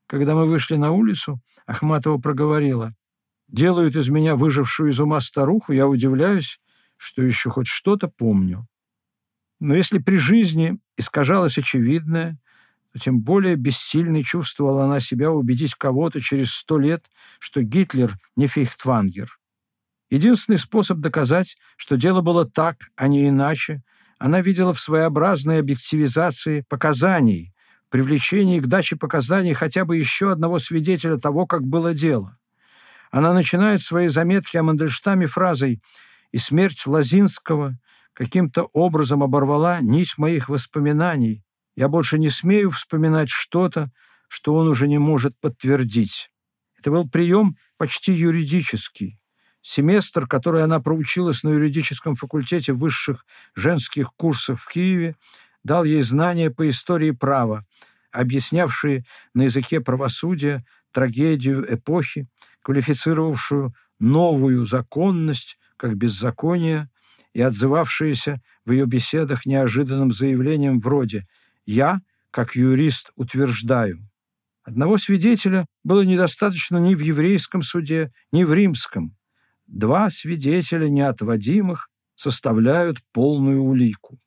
Когда 0.07 0.35
мы 0.35 0.45
вышли 0.45 0.75
на 0.75 0.91
улицу, 0.91 1.39
Ахматова 1.65 2.17
проговорила. 2.17 2.93
«Делают 3.47 3.95
из 3.95 4.09
меня 4.09 4.35
выжившую 4.35 4.89
из 4.89 4.99
ума 4.99 5.21
старуху, 5.21 5.71
я 5.71 5.87
удивляюсь, 5.87 6.59
что 6.97 7.21
еще 7.21 7.49
хоть 7.49 7.67
что-то 7.67 8.09
помню». 8.09 8.67
Но 9.61 9.73
если 9.73 9.99
при 9.99 10.17
жизни 10.17 10.79
искажалось 10.97 11.57
очевидное, 11.57 12.37
то 12.91 12.99
тем 12.99 13.21
более 13.21 13.55
бессильной 13.55 14.23
чувствовала 14.23 14.85
она 14.85 14.99
себя 14.99 15.31
убедить 15.31 15.75
кого-то 15.75 16.19
через 16.19 16.51
сто 16.51 16.77
лет, 16.77 17.09
что 17.39 17.61
Гитлер 17.61 18.17
не 18.35 18.47
фейхтвангер. 18.47 19.39
Единственный 20.09 20.57
способ 20.57 20.97
доказать, 20.97 21.57
что 21.77 21.97
дело 21.97 22.21
было 22.21 22.49
так, 22.49 22.89
а 22.95 23.07
не 23.07 23.27
иначе, 23.27 23.83
она 24.19 24.41
видела 24.41 24.73
в 24.73 24.79
своеобразной 24.79 25.59
объективизации 25.59 26.65
показаний, 26.67 27.53
привлечении 27.89 28.59
к 28.59 28.67
даче 28.67 28.97
показаний 28.97 29.53
хотя 29.53 29.85
бы 29.85 29.97
еще 29.97 30.31
одного 30.31 30.59
свидетеля 30.59 31.17
того, 31.17 31.47
как 31.47 31.63
было 31.63 31.93
дело. 31.93 32.37
Она 33.11 33.33
начинает 33.33 33.81
свои 33.81 34.07
заметки 34.07 34.57
о 34.57 34.63
Мандельштаме 34.63 35.25
фразой 35.25 35.81
«И 36.31 36.37
смерть 36.37 36.85
Лазинского 36.85 37.79
каким-то 38.13 38.65
образом 38.73 39.23
оборвала 39.23 39.79
нить 39.81 40.17
моих 40.17 40.49
воспоминаний. 40.49 41.43
Я 41.75 41.87
больше 41.87 42.19
не 42.19 42.29
смею 42.29 42.69
вспоминать 42.69 43.29
что-то, 43.29 43.89
что 44.27 44.53
он 44.53 44.67
уже 44.67 44.87
не 44.87 44.99
может 44.99 45.39
подтвердить». 45.39 46.29
Это 46.77 46.91
был 46.91 47.09
прием 47.09 47.57
почти 47.77 48.13
юридический. 48.13 49.18
Семестр, 49.71 50.25
который 50.25 50.63
она 50.63 50.79
проучилась 50.79 51.43
на 51.43 51.49
юридическом 51.49 52.15
факультете 52.15 52.73
высших 52.73 53.23
женских 53.53 54.11
курсов 54.15 54.63
в 54.63 54.67
Киеве, 54.67 55.15
дал 55.63 55.83
ей 55.83 56.01
знания 56.01 56.49
по 56.49 56.67
истории 56.67 57.11
права, 57.11 57.67
объяснявшие 58.11 59.05
на 59.35 59.43
языке 59.43 59.79
правосудия 59.79 60.65
трагедию 60.91 61.71
эпохи, 61.71 62.27
квалифицировавшую 62.63 63.75
новую 63.99 64.65
законность 64.65 65.59
как 65.77 65.95
беззаконие 65.97 66.89
и 67.33 67.41
отзывавшиеся 67.43 68.41
в 68.65 68.71
ее 68.71 68.87
беседах 68.87 69.45
неожиданным 69.45 70.11
заявлением 70.11 70.79
вроде 70.79 71.27
«Я, 71.67 72.01
как 72.31 72.55
юрист, 72.55 73.11
утверждаю». 73.15 73.99
Одного 74.63 74.97
свидетеля 74.97 75.67
было 75.83 76.01
недостаточно 76.01 76.77
ни 76.77 76.95
в 76.95 77.01
еврейском 77.01 77.61
суде, 77.61 78.11
ни 78.31 78.43
в 78.43 78.51
римском– 78.51 79.15
Два 79.69 80.09
свидетеля 80.09 80.89
неотводимых 80.89 81.91
составляют 82.15 83.03
полную 83.11 83.63
улику. 83.63 84.19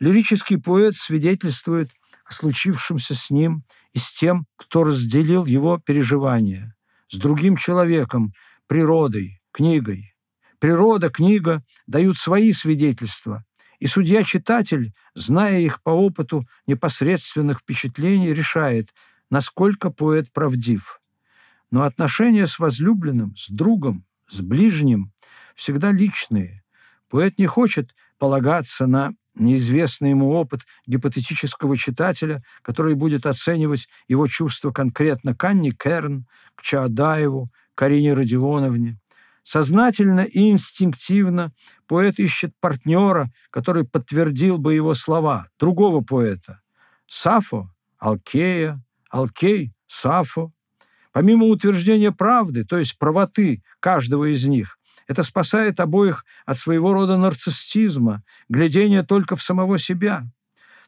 Лирический 0.00 0.58
поэт 0.58 0.96
свидетельствует 0.96 1.92
о 2.24 2.32
случившемся 2.32 3.14
с 3.14 3.28
ним 3.28 3.64
и 3.92 3.98
с 3.98 4.10
тем, 4.14 4.46
кто 4.56 4.84
разделил 4.84 5.44
его 5.44 5.78
переживания, 5.78 6.74
с 7.10 7.18
другим 7.18 7.58
человеком, 7.58 8.32
природой, 8.66 9.42
книгой. 9.52 10.16
Природа, 10.58 11.10
книга 11.10 11.62
дают 11.86 12.16
свои 12.16 12.50
свидетельства, 12.52 13.44
и 13.80 13.86
судья-читатель, 13.86 14.94
зная 15.14 15.60
их 15.60 15.82
по 15.82 15.90
опыту 15.90 16.48
непосредственных 16.66 17.60
впечатлений, 17.60 18.32
решает, 18.32 18.94
насколько 19.28 19.90
поэт 19.90 20.32
правдив. 20.32 21.00
Но 21.70 21.82
отношения 21.82 22.46
с 22.46 22.58
возлюбленным, 22.58 23.36
с 23.36 23.50
другом, 23.50 24.06
с 24.28 24.40
ближним 24.40 25.12
всегда 25.54 25.92
личные. 25.92 26.62
Поэт 27.08 27.38
не 27.38 27.46
хочет 27.46 27.94
полагаться 28.18 28.86
на 28.86 29.12
неизвестный 29.34 30.10
ему 30.10 30.30
опыт 30.30 30.62
гипотетического 30.86 31.76
читателя, 31.76 32.42
который 32.62 32.94
будет 32.94 33.26
оценивать 33.26 33.88
его 34.08 34.26
чувства 34.26 34.70
конкретно 34.70 35.34
к 35.34 35.44
Анне 35.44 35.72
Керн, 35.72 36.26
к 36.54 36.62
Чаадаеву, 36.62 37.50
Карине 37.74 38.14
Родионовне. 38.14 38.98
Сознательно 39.42 40.20
и 40.20 40.50
инстинктивно 40.50 41.52
поэт 41.86 42.18
ищет 42.18 42.54
партнера, 42.60 43.30
который 43.50 43.84
подтвердил 43.84 44.58
бы 44.58 44.74
его 44.74 44.94
слова, 44.94 45.48
другого 45.58 46.00
поэта. 46.00 46.60
Сафо– 47.06 47.70
Алкея, 47.98 48.82
Алкей– 49.10 49.74
Сафо, 49.86 50.52
Помимо 51.14 51.46
утверждения 51.46 52.10
правды, 52.10 52.64
то 52.64 52.76
есть 52.76 52.98
правоты 52.98 53.62
каждого 53.78 54.32
из 54.34 54.46
них, 54.46 54.80
это 55.06 55.22
спасает 55.22 55.78
обоих 55.78 56.24
от 56.44 56.58
своего 56.58 56.92
рода 56.92 57.16
нарциссизма, 57.16 58.24
глядения 58.48 59.04
только 59.04 59.36
в 59.36 59.42
самого 59.42 59.78
себя. 59.78 60.24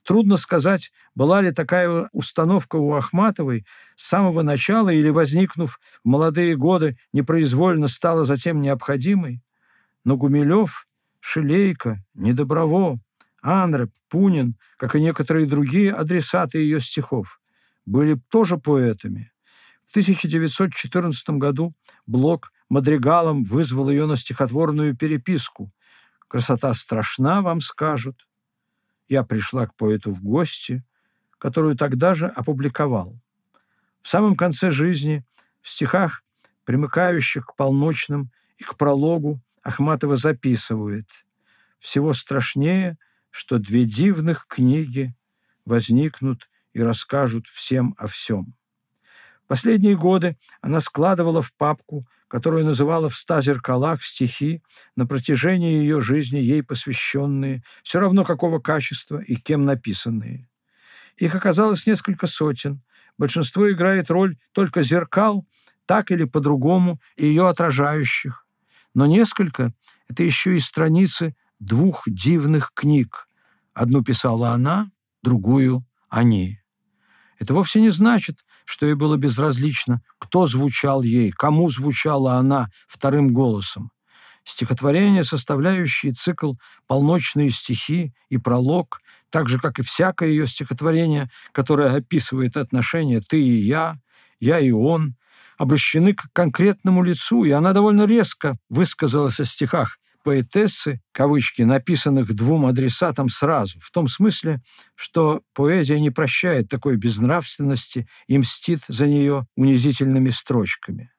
Трудно 0.02 0.36
сказать, 0.36 0.90
была 1.14 1.42
ли 1.42 1.52
такая 1.52 2.08
установка 2.12 2.74
у 2.74 2.94
Ахматовой 2.94 3.66
с 3.94 4.08
самого 4.08 4.42
начала 4.42 4.88
или, 4.88 5.10
возникнув 5.10 5.78
в 6.02 6.08
молодые 6.08 6.56
годы, 6.56 6.98
непроизвольно 7.12 7.86
стала 7.86 8.24
затем 8.24 8.60
необходимой. 8.60 9.44
Но 10.02 10.16
Гумилев, 10.16 10.88
Шилейко, 11.20 12.02
Недоброво, 12.14 12.98
Анреп, 13.42 13.92
Пунин, 14.08 14.56
как 14.76 14.96
и 14.96 15.00
некоторые 15.00 15.46
другие 15.46 15.92
адресаты 15.92 16.58
ее 16.58 16.80
стихов, 16.80 17.40
были 17.84 18.18
тоже 18.28 18.58
поэтами– 18.58 19.30
в 19.86 19.90
1914 19.90 21.30
году 21.30 21.74
Блок 22.06 22.52
мадригалом 22.68 23.44
вызвал 23.44 23.88
ее 23.90 24.06
на 24.06 24.16
стихотворную 24.16 24.96
переписку. 24.96 25.72
«Красота 26.28 26.74
страшна, 26.74 27.40
вам 27.40 27.60
скажут». 27.60 28.28
Я 29.08 29.22
пришла 29.22 29.66
к 29.66 29.74
поэту 29.76 30.10
в 30.12 30.22
гости, 30.22 30.84
которую 31.38 31.76
тогда 31.76 32.14
же 32.14 32.26
опубликовал. 32.26 33.20
В 34.02 34.08
самом 34.08 34.36
конце 34.36 34.70
жизни, 34.70 35.24
в 35.62 35.68
стихах, 35.68 36.24
примыкающих 36.64 37.46
к 37.46 37.54
полночным 37.54 38.32
и 38.58 38.64
к 38.64 38.76
прологу, 38.76 39.40
Ахматова 39.62 40.16
записывает 40.16 41.08
«Всего 41.78 42.12
страшнее, 42.12 42.98
что 43.30 43.58
две 43.58 43.84
дивных 43.84 44.46
книги 44.48 45.14
возникнут 45.64 46.48
и 46.72 46.80
расскажут 46.80 47.46
всем 47.46 47.94
о 47.98 48.08
всем». 48.08 48.55
Последние 49.46 49.96
годы 49.96 50.36
она 50.60 50.80
складывала 50.80 51.40
в 51.40 51.52
папку, 51.52 52.06
которую 52.28 52.64
называла 52.64 53.08
«В 53.08 53.16
ста 53.16 53.40
зеркалах» 53.40 54.02
стихи, 54.02 54.62
на 54.96 55.06
протяжении 55.06 55.78
ее 55.78 56.00
жизни 56.00 56.38
ей 56.38 56.62
посвященные, 56.62 57.62
все 57.82 58.00
равно 58.00 58.24
какого 58.24 58.58
качества 58.58 59.18
и 59.18 59.36
кем 59.36 59.64
написанные. 59.64 60.48
Их 61.16 61.34
оказалось 61.34 61.86
несколько 61.86 62.26
сотен. 62.26 62.82
Большинство 63.16 63.70
играет 63.70 64.10
роль 64.10 64.36
только 64.52 64.82
зеркал, 64.82 65.46
так 65.86 66.10
или 66.10 66.24
по-другому, 66.24 67.00
ее 67.16 67.48
отражающих. 67.48 68.46
Но 68.94 69.06
несколько— 69.06 69.72
это 70.08 70.24
еще 70.24 70.56
и 70.56 70.58
страницы 70.58 71.36
двух 71.60 72.02
дивных 72.06 72.72
книг. 72.74 73.28
Одну 73.72 74.02
писала 74.02 74.50
она, 74.50 74.90
другую— 75.22 75.86
они. 76.08 76.58
Это 77.38 77.54
вовсе 77.54 77.80
не 77.80 77.90
значит, 77.90 78.44
что 78.66 78.84
ей 78.84 78.94
было 78.94 79.16
безразлично, 79.16 80.02
кто 80.18 80.46
звучал 80.46 81.02
ей, 81.02 81.30
кому 81.30 81.70
звучала 81.70 82.34
она 82.34 82.68
вторым 82.86 83.32
голосом. 83.32 83.90
Стихотворения, 84.44 85.24
составляющие 85.24 86.12
цикл 86.12 86.54
«Полночные 86.86 87.50
стихи» 87.50 88.12
и 88.28 88.38
«Пролог», 88.38 89.00
так 89.30 89.48
же, 89.48 89.58
как 89.58 89.78
и 89.78 89.82
всякое 89.82 90.28
ее 90.28 90.46
стихотворение, 90.46 91.30
которое 91.52 91.96
описывает 91.96 92.56
отношения 92.56 93.20
«ты 93.20 93.40
и 93.40 93.58
я», 93.62 93.96
«я 94.38 94.58
и 94.58 94.70
он», 94.70 95.16
обращены 95.58 96.14
к 96.14 96.26
конкретному 96.32 97.02
лицу, 97.02 97.44
и 97.44 97.50
она 97.50 97.72
довольно 97.72 98.04
резко 98.04 98.56
высказалась 98.68 99.40
о 99.40 99.44
стихах 99.44 99.98
поэтессы, 100.26 101.00
кавычки, 101.12 101.62
написанных 101.62 102.34
двум 102.34 102.66
адресатам 102.66 103.28
сразу, 103.28 103.78
в 103.78 103.92
том 103.92 104.08
смысле, 104.08 104.60
что 104.96 105.42
поэзия 105.54 106.00
не 106.00 106.10
прощает 106.10 106.68
такой 106.68 106.96
безнравственности 106.96 108.08
и 108.26 108.36
мстит 108.36 108.80
за 108.88 109.06
нее 109.06 109.46
унизительными 109.54 110.30
строчками. 110.30 111.12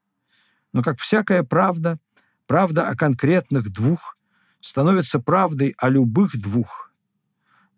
Но, 0.73 0.83
как 0.83 0.99
всякая 0.99 1.43
правда, 1.43 1.99
правда 2.47 2.89
о 2.89 2.97
конкретных 2.97 3.71
двух 3.71 4.17
становится 4.59 5.19
правдой 5.19 5.73
о 5.77 5.87
любых 5.87 6.37
двух. 6.37 6.91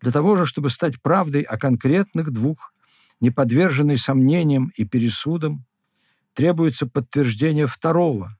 Для 0.00 0.10
того 0.10 0.34
же, 0.34 0.46
чтобы 0.46 0.68
стать 0.68 1.00
правдой 1.00 1.42
о 1.42 1.58
конкретных 1.58 2.32
двух, 2.32 2.74
не 3.20 3.30
подверженной 3.30 3.98
сомнениям 3.98 4.72
и 4.74 4.84
пересудам, 4.84 5.64
требуется 6.34 6.88
подтверждение 6.88 7.68
второго. 7.68 8.36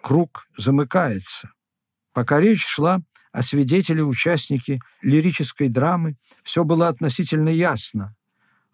Круг 0.00 0.46
замыкается. 0.56 1.50
Пока 2.20 2.38
речь 2.38 2.66
шла 2.66 3.00
о 3.32 3.40
свидетеле-участнике 3.40 4.80
лирической 5.00 5.70
драмы, 5.70 6.18
все 6.42 6.64
было 6.64 6.88
относительно 6.88 7.48
ясно. 7.48 8.14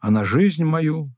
А 0.01 0.11
на 0.11 0.25
жизнь 0.25 0.65
мою 0.65 1.13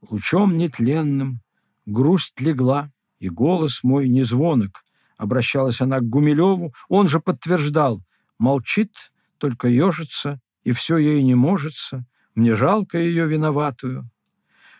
лучом 0.00 0.56
нетленным 0.56 1.40
грусть 1.84 2.40
легла, 2.40 2.92
и 3.18 3.28
голос 3.28 3.82
мой 3.82 4.08
незвонок. 4.08 4.84
Обращалась 5.16 5.80
она 5.80 5.98
к 5.98 6.08
Гумилеву, 6.08 6.72
он 6.88 7.08
же 7.08 7.18
подтверждал, 7.18 8.00
молчит, 8.38 8.92
только 9.38 9.66
ежится, 9.66 10.40
и 10.62 10.70
все 10.70 10.98
ей 10.98 11.20
не 11.24 11.34
можется, 11.34 12.06
мне 12.36 12.54
жалко 12.54 12.96
ее 12.96 13.26
виноватую. 13.26 14.08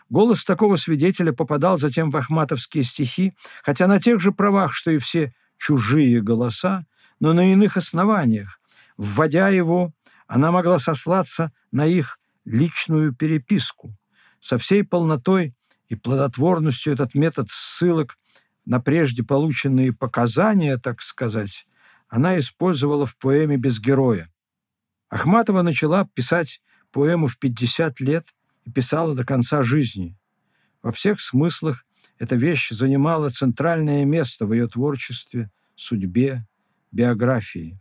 Голос 0.07 0.45
такого 0.45 0.77
свидетеля 0.77 1.33
попадал 1.33 1.77
затем 1.77 2.11
в 2.11 2.15
ахматовские 2.15 2.85
стихи, 2.85 3.33
хотя 3.61 3.87
на 3.87 3.99
тех 3.99 4.21
же 4.21 4.31
правах, 4.31 4.71
что 4.71 4.89
и 4.89 4.99
все 4.99 5.33
чужие 5.57 6.21
голоса, 6.21 6.85
но 7.23 7.31
на 7.31 7.53
иных 7.53 7.77
основаниях. 7.77 8.59
Вводя 8.97 9.47
его, 9.47 9.93
она 10.27 10.51
могла 10.51 10.77
сослаться 10.77 11.53
на 11.71 11.85
их 11.85 12.19
личную 12.43 13.15
переписку. 13.15 13.95
Со 14.41 14.57
всей 14.57 14.83
полнотой 14.83 15.55
и 15.87 15.95
плодотворностью 15.95 16.91
этот 16.91 17.15
метод 17.15 17.47
ссылок 17.49 18.17
на 18.65 18.81
прежде 18.81 19.23
полученные 19.23 19.93
показания, 19.93 20.77
так 20.77 21.01
сказать, 21.01 21.65
она 22.09 22.37
использовала 22.37 23.05
в 23.05 23.15
поэме 23.15 23.55
«Без 23.55 23.79
героя». 23.79 24.29
Ахматова 25.07 25.61
начала 25.61 26.05
писать 26.13 26.61
поэму 26.91 27.27
в 27.27 27.39
50 27.39 28.01
лет 28.01 28.35
и 28.65 28.69
писала 28.69 29.15
до 29.15 29.23
конца 29.23 29.63
жизни. 29.63 30.17
Во 30.81 30.91
всех 30.91 31.21
смыслах 31.21 31.85
эта 32.19 32.35
вещь 32.35 32.71
занимала 32.71 33.29
центральное 33.29 34.03
место 34.03 34.45
в 34.45 34.51
ее 34.51 34.67
творчестве, 34.67 35.51
судьбе, 35.75 36.45
биографии. 36.93 37.79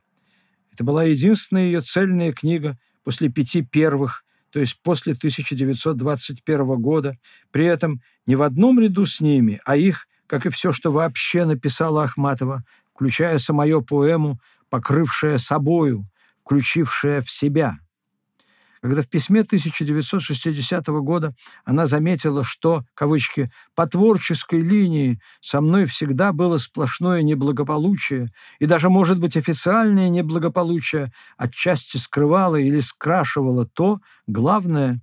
Это 0.73 0.85
была 0.85 1.05
единственная 1.05 1.67
ее 1.67 1.81
цельная 1.83 2.33
книга 2.33 2.79
после 3.05 3.29
пяти 3.29 3.63
первых, 3.63 4.25
то 4.51 4.59
есть 4.59 4.81
после 4.83 5.13
1921 5.13 6.81
года, 6.81 7.17
при 7.51 7.67
этом 7.67 8.01
не 8.27 8.37
в 8.37 8.43
одном 8.43 8.81
ряду 8.81 9.07
с 9.07 9.21
ними, 9.21 9.61
а 9.65 9.77
их, 9.77 10.07
как 10.27 10.47
и 10.47 10.51
все, 10.51 10.73
что 10.73 10.91
вообще 10.91 11.45
написала 11.45 12.05
Ахматова, 12.05 12.65
включая 12.95 13.39
самую 13.39 13.83
поэму, 13.83 14.41
покрывшая 14.71 15.39
собою, 15.39 16.09
включившая 16.39 17.23
в 17.23 17.31
себя– 17.31 17.79
когда 18.83 19.03
в 19.03 19.09
письме 19.09 19.43
1960 19.43 20.87
года 20.89 21.35
она 21.65 21.87
заметила, 21.87 22.43
что, 22.43 22.85
кавычки, 22.95 23.49
«по 23.77 23.87
творческой 23.87 24.61
линии 24.61 25.21
со 25.41 25.61
мной 25.61 25.87
всегда 25.87 26.33
было 26.33 26.59
сплошное 26.59 27.23
неблагополучие, 27.23 28.33
и 28.59 28.67
даже, 28.67 28.89
может 28.91 29.21
быть, 29.21 29.37
официальное 29.37 30.09
неблагополучие 30.09 31.13
отчасти 31.37 31.97
скрывало 31.97 32.57
или 32.57 32.81
скрашивало 32.81 33.67
то, 33.67 34.01
главное, 34.27 35.01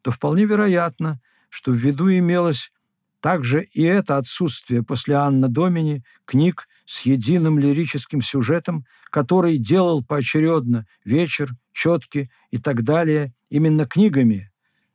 то 0.00 0.10
вполне 0.10 0.46
вероятно, 0.46 1.20
что 1.50 1.72
в 1.72 1.76
виду 1.76 2.10
имелось 2.10 2.72
также 3.20 3.64
и 3.74 3.82
это 3.82 4.16
отсутствие 4.16 4.82
после 4.82 5.16
Анна 5.16 5.48
Домини 5.48 6.02
книг 6.24 6.66
с 6.86 7.02
единым 7.02 7.58
лирическим 7.58 8.22
сюжетом, 8.22 8.86
который 9.10 9.58
делал 9.58 10.02
поочередно 10.02 10.86
«Вечер», 11.04 11.50
«Четки» 11.72 12.30
и 12.50 12.58
так 12.58 12.82
далее 12.82 13.34
именно 13.48 13.86
книгами, 13.86 14.50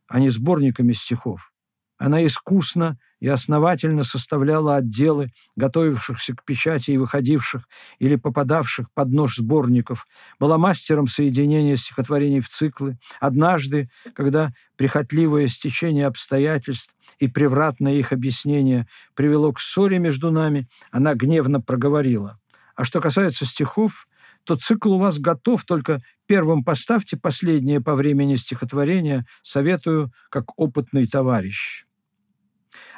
а 0.08 0.20
не 0.20 0.30
сборниками 0.30 0.92
стихов. 0.92 1.52
Она 1.98 2.24
искусно 2.26 2.98
и 3.20 3.28
основательно 3.28 4.04
составляла 4.04 4.76
отделы, 4.76 5.32
готовившихся 5.56 6.34
к 6.34 6.44
печати 6.44 6.90
и 6.90 6.98
выходивших 6.98 7.66
или 7.98 8.16
попадавших 8.16 8.90
под 8.92 9.08
нож 9.08 9.36
сборников, 9.36 10.06
была 10.38 10.58
мастером 10.58 11.06
соединения 11.06 11.76
стихотворений 11.76 12.40
в 12.40 12.48
циклы. 12.48 12.98
Однажды, 13.18 13.88
когда 14.14 14.52
прихотливое 14.76 15.48
стечение 15.48 16.06
обстоятельств 16.06 16.94
и 17.18 17.28
превратное 17.28 17.94
их 17.94 18.12
объяснение 18.12 18.86
привело 19.14 19.52
к 19.52 19.60
ссоре 19.60 19.98
между 19.98 20.30
нами, 20.30 20.68
она 20.90 21.14
гневно 21.14 21.62
проговорила. 21.62 22.38
А 22.74 22.84
что 22.84 23.00
касается 23.00 23.46
стихов, 23.46 24.06
то 24.46 24.56
цикл 24.56 24.94
у 24.94 24.98
вас 24.98 25.18
готов, 25.18 25.64
только 25.64 26.00
первым 26.26 26.64
поставьте 26.64 27.16
последнее 27.16 27.80
по 27.80 27.94
времени 27.94 28.36
стихотворение, 28.36 29.26
советую, 29.42 30.12
как 30.30 30.58
опытный 30.58 31.06
товарищ. 31.06 31.84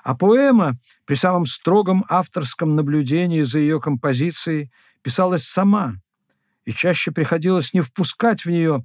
А 0.04 0.14
поэма 0.14 0.78
при 1.06 1.14
самом 1.14 1.46
строгом 1.46 2.04
авторском 2.08 2.76
наблюдении 2.76 3.42
за 3.42 3.58
ее 3.58 3.80
композицией 3.80 4.70
писалась 5.02 5.44
сама, 5.44 5.94
и 6.64 6.72
чаще 6.72 7.10
приходилось 7.10 7.72
не 7.72 7.80
впускать 7.80 8.44
в 8.44 8.50
нее 8.50 8.84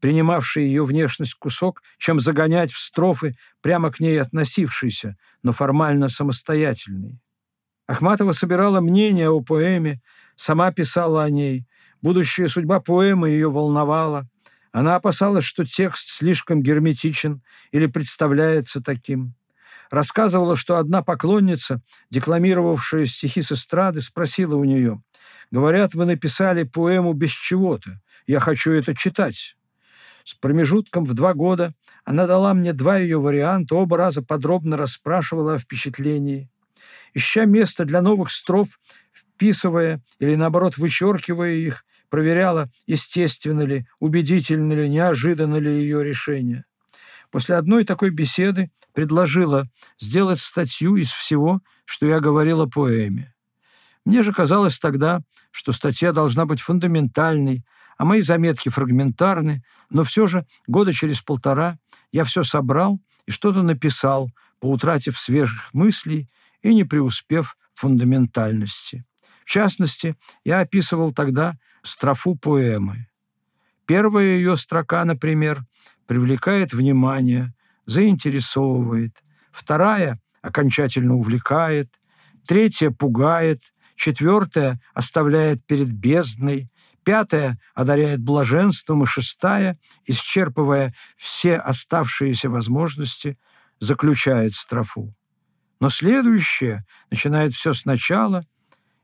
принимавший 0.00 0.64
ее 0.64 0.84
внешность 0.84 1.34
кусок, 1.34 1.82
чем 1.98 2.20
загонять 2.20 2.70
в 2.70 2.78
строфы 2.78 3.36
прямо 3.60 3.90
к 3.90 3.98
ней 3.98 4.20
относившийся, 4.20 5.16
но 5.42 5.52
формально 5.52 6.08
самостоятельный. 6.08 7.20
Ахматова 7.88 8.32
собирала 8.32 8.80
мнение 8.80 9.30
о 9.30 9.40
поэме, 9.40 10.00
сама 10.36 10.72
писала 10.72 11.24
о 11.24 11.30
ней. 11.30 11.66
Будущая 12.02 12.48
судьба 12.48 12.80
поэмы 12.80 13.30
ее 13.30 13.50
волновала. 13.50 14.28
Она 14.72 14.96
опасалась, 14.96 15.44
что 15.44 15.64
текст 15.64 16.08
слишком 16.08 16.62
герметичен 16.62 17.42
или 17.72 17.86
представляется 17.86 18.82
таким 18.82 19.34
рассказывала, 19.90 20.56
что 20.56 20.76
одна 20.76 21.02
поклонница, 21.02 21.80
декламировавшая 22.10 23.06
стихи 23.06 23.42
с 23.42 23.52
эстрады, 23.52 24.00
спросила 24.00 24.56
у 24.56 24.64
нее, 24.64 25.02
«Говорят, 25.50 25.94
вы 25.94 26.04
написали 26.04 26.64
поэму 26.64 27.12
без 27.12 27.30
чего-то. 27.30 28.00
Я 28.26 28.40
хочу 28.40 28.72
это 28.72 28.94
читать». 28.94 29.56
С 30.24 30.34
промежутком 30.34 31.04
в 31.04 31.14
два 31.14 31.32
года 31.32 31.74
она 32.04 32.26
дала 32.26 32.52
мне 32.52 32.74
два 32.74 32.98
ее 32.98 33.18
варианта, 33.18 33.76
оба 33.76 33.96
раза 33.96 34.22
подробно 34.22 34.76
расспрашивала 34.76 35.54
о 35.54 35.58
впечатлении. 35.58 36.50
Ища 37.14 37.46
место 37.46 37.86
для 37.86 38.02
новых 38.02 38.30
строф, 38.30 38.78
вписывая 39.38 40.02
или, 40.18 40.34
наоборот, 40.34 40.78
вычеркивая 40.78 41.52
их, 41.52 41.84
проверяла, 42.10 42.68
естественно 42.86 43.62
ли, 43.62 43.86
убедительно 44.00 44.72
ли, 44.72 44.88
неожиданно 44.88 45.56
ли 45.56 45.70
ее 45.70 46.02
решение. 46.02 46.64
После 47.30 47.54
одной 47.54 47.84
такой 47.84 48.10
беседы 48.10 48.72
предложила 48.92 49.68
сделать 50.00 50.40
статью 50.40 50.96
из 50.96 51.12
всего, 51.12 51.60
что 51.84 52.06
я 52.06 52.18
говорил 52.18 52.62
о 52.62 52.68
поэме. 52.68 53.32
Мне 54.04 54.24
же 54.24 54.32
казалось 54.32 54.78
тогда, 54.80 55.20
что 55.52 55.70
статья 55.70 56.12
должна 56.12 56.44
быть 56.44 56.60
фундаментальной, 56.60 57.64
а 57.96 58.04
мои 58.04 58.22
заметки 58.22 58.70
фрагментарны, 58.70 59.62
но 59.90 60.02
все 60.02 60.26
же 60.26 60.46
года 60.66 60.92
через 60.92 61.20
полтора 61.20 61.78
я 62.10 62.24
все 62.24 62.42
собрал 62.42 63.00
и 63.26 63.30
что-то 63.30 63.62
написал, 63.62 64.30
поутратив 64.58 65.16
свежих 65.18 65.72
мыслей 65.72 66.28
и 66.62 66.74
не 66.74 66.82
преуспев 66.82 67.56
в 67.74 67.80
фундаментальности. 67.80 69.04
В 69.48 69.50
частности, 69.50 70.14
я 70.44 70.60
описывал 70.60 71.10
тогда 71.10 71.56
строфу 71.82 72.34
поэмы. 72.34 73.08
Первая 73.86 74.36
ее 74.36 74.58
строка, 74.58 75.06
например, 75.06 75.64
привлекает 76.06 76.74
внимание, 76.74 77.54
заинтересовывает. 77.86 79.24
Вторая 79.50 80.20
окончательно 80.42 81.14
увлекает. 81.14 81.88
Третья 82.46 82.90
пугает. 82.90 83.72
Четвертая 83.96 84.82
оставляет 84.92 85.64
перед 85.64 85.92
бездной. 85.92 86.70
Пятая 87.02 87.58
одаряет 87.74 88.20
блаженством. 88.20 89.04
И 89.04 89.06
шестая, 89.06 89.78
исчерпывая 90.06 90.92
все 91.16 91.56
оставшиеся 91.56 92.50
возможности, 92.50 93.38
заключает 93.80 94.54
строфу. 94.54 95.14
Но 95.80 95.88
следующее 95.88 96.84
начинает 97.10 97.54
все 97.54 97.72
сначала, 97.72 98.44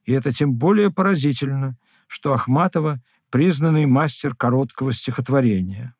и 0.04 0.12
это 0.12 0.32
тем 0.32 0.54
более 0.54 0.90
поразительно, 0.90 1.76
что 2.08 2.32
Ахматова– 2.32 3.00
признанный 3.34 3.84
мастер 3.86 4.36
короткого 4.36 4.92
стихотворения. 4.92 5.96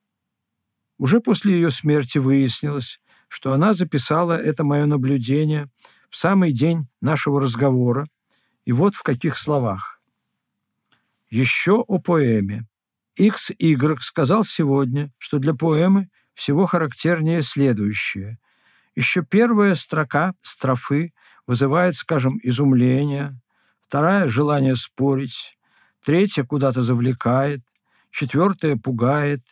Уже 0.98 1.18
после 1.18 1.54
ее 1.54 1.72
смерти 1.72 2.18
выяснилось, 2.18 3.00
что 3.26 3.52
она 3.52 3.74
записала 3.74 4.34
это 4.40 4.62
мое 4.62 4.86
наблюдение 4.86 5.68
в 6.08 6.14
самый 6.14 6.52
день 6.52 6.86
нашего 7.00 7.40
разговора, 7.40 8.06
и 8.64 8.70
вот 8.70 8.94
в 8.94 9.02
каких 9.02 9.36
словах. 9.36 10.00
Еще 11.28 11.72
о 11.72 11.98
поэме. 11.98 12.68
XY 13.18 13.98
сказал 13.98 14.44
сегодня, 14.44 15.12
что 15.18 15.40
для 15.40 15.54
поэмы 15.54 16.10
всего 16.34 16.66
характернее 16.66 17.42
следующее. 17.42 18.38
Еще 18.94 19.24
первая 19.24 19.74
строка 19.74 20.34
строфы 20.38 21.12
вызывает, 21.48 21.96
скажем, 21.96 22.38
изумление, 22.44 23.40
вторая– 23.87 24.29
желание 24.29 24.77
спорить, 24.77 25.59
третья 26.05 26.44
куда-то 26.44 26.83
завлекает, 26.83 27.61
четвертая 28.11 28.77
пугает, 28.77 29.42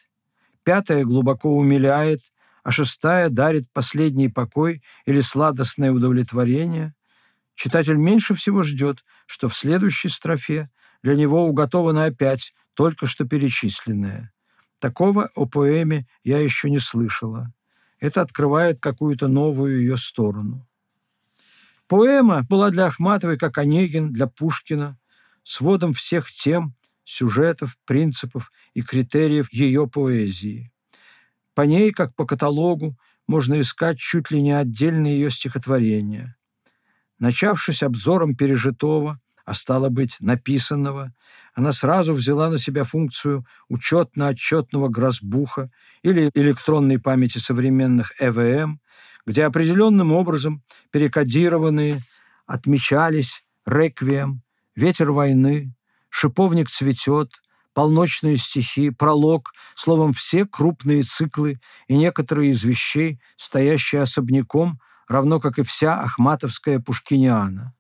пятая 0.65 1.05
глубоко 1.05 1.57
умиляет, 1.57 2.21
а 2.63 2.71
шестая 2.71 3.29
дарит 3.29 3.71
последний 3.73 4.29
покой 4.29 4.83
или 5.05 5.21
сладостное 5.21 5.93
удовлетворение. 5.93 6.95
Читатель 7.55 7.97
меньше 7.97 8.35
всего 8.35 8.63
ждет, 8.63 9.05
что 9.27 9.49
в 9.49 9.57
следующей 9.57 10.09
строфе 10.09 10.71
для 11.03 11.17
него 11.17 11.47
уготовано 11.47 12.05
опять 12.05 12.55
только 12.75 13.07
что 13.07 13.27
перечисленное. 13.27 14.33
Такого 14.81 15.31
о 15.35 15.47
поэме 15.47 16.07
я 16.25 16.39
еще 16.39 16.71
не 16.71 16.79
слышала. 16.79 17.53
Это 18.01 18.21
открывает 18.21 18.81
какую-то 18.81 19.29
новую 19.29 19.79
ее 19.79 19.97
сторону. 19.97 20.67
Поэма 21.93 22.43
была 22.49 22.71
для 22.71 22.87
Ахматовой, 22.87 23.37
как 23.37 23.59
Онегин 23.59 24.15
для 24.15 24.27
Пушкина, 24.27 24.99
сводом 25.43 25.93
всех 25.93 26.31
тем, 26.31 26.75
сюжетов, 27.05 27.77
принципов 27.85 28.51
и 28.73 28.81
критериев 28.81 29.53
ее 29.53 29.87
поэзии. 29.87 30.73
По 31.55 31.61
ней, 31.61 31.93
как 31.93 32.15
по 32.15 32.25
каталогу, 32.25 32.97
можно 33.27 33.61
искать 33.61 33.99
чуть 33.99 34.31
ли 34.31 34.41
не 34.41 34.53
отдельные 34.53 35.21
ее 35.21 35.31
стихотворения. 35.31 36.35
Начавшись 37.19 37.83
обзором 37.83 38.37
пережитого, 38.37 39.21
а 39.45 39.53
стало 39.53 39.91
быть, 39.91 40.17
написанного, 40.19 41.13
она 41.53 41.75
сразу 41.75 42.15
взяла 42.15 42.49
на 42.49 42.57
себя 42.57 42.85
функцию 42.85 43.45
учетно-отчетного 43.69 44.89
грозбуха 44.89 45.71
или 46.03 46.31
электронной 46.33 46.99
памяти 46.99 47.37
современных 47.37 48.13
ЭВМ, 48.19 48.81
где 49.27 49.45
определенным 49.45 50.13
образом 50.13 50.63
перекодированные 50.91 52.01
отмечались 52.47 53.45
реквием, 53.67 54.43
ветер 54.75 55.13
войны, 55.13 55.75
шиповник 56.09 56.69
цветет, 56.69 57.31
полночные 57.75 58.37
стихи, 58.37 58.91
пролог, 58.91 59.53
словом, 59.75 60.13
все 60.13 60.45
крупные 60.45 61.03
циклы 61.03 61.61
и 61.89 61.97
некоторые 61.97 62.51
из 62.51 62.63
вещей, 62.65 63.21
стоящие 63.37 64.03
особняком, 64.03 64.81
равно 65.09 65.41
как 65.41 65.59
и 65.59 65.63
вся 65.63 66.01
ахматовская 66.01 66.81
пушкиниана. 66.81 67.75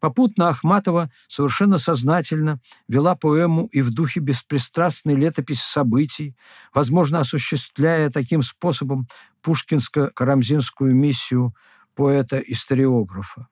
Попутно 0.00 0.48
Ахматова 0.48 1.10
совершенно 1.26 1.78
сознательно 1.78 2.60
вела 2.86 3.16
поэму 3.16 3.66
и 3.72 3.82
в 3.82 3.90
духе 3.90 4.20
беспристрастной 4.20 5.16
летописи 5.16 5.64
событий, 5.64 6.36
возможно, 6.72 7.20
осуществляя 7.20 8.10
таким 8.10 8.42
способом 8.42 9.08
пушкинско-карамзинскую 9.42 10.92
миссию 10.92 11.54
поэта-историографа. 11.94 13.48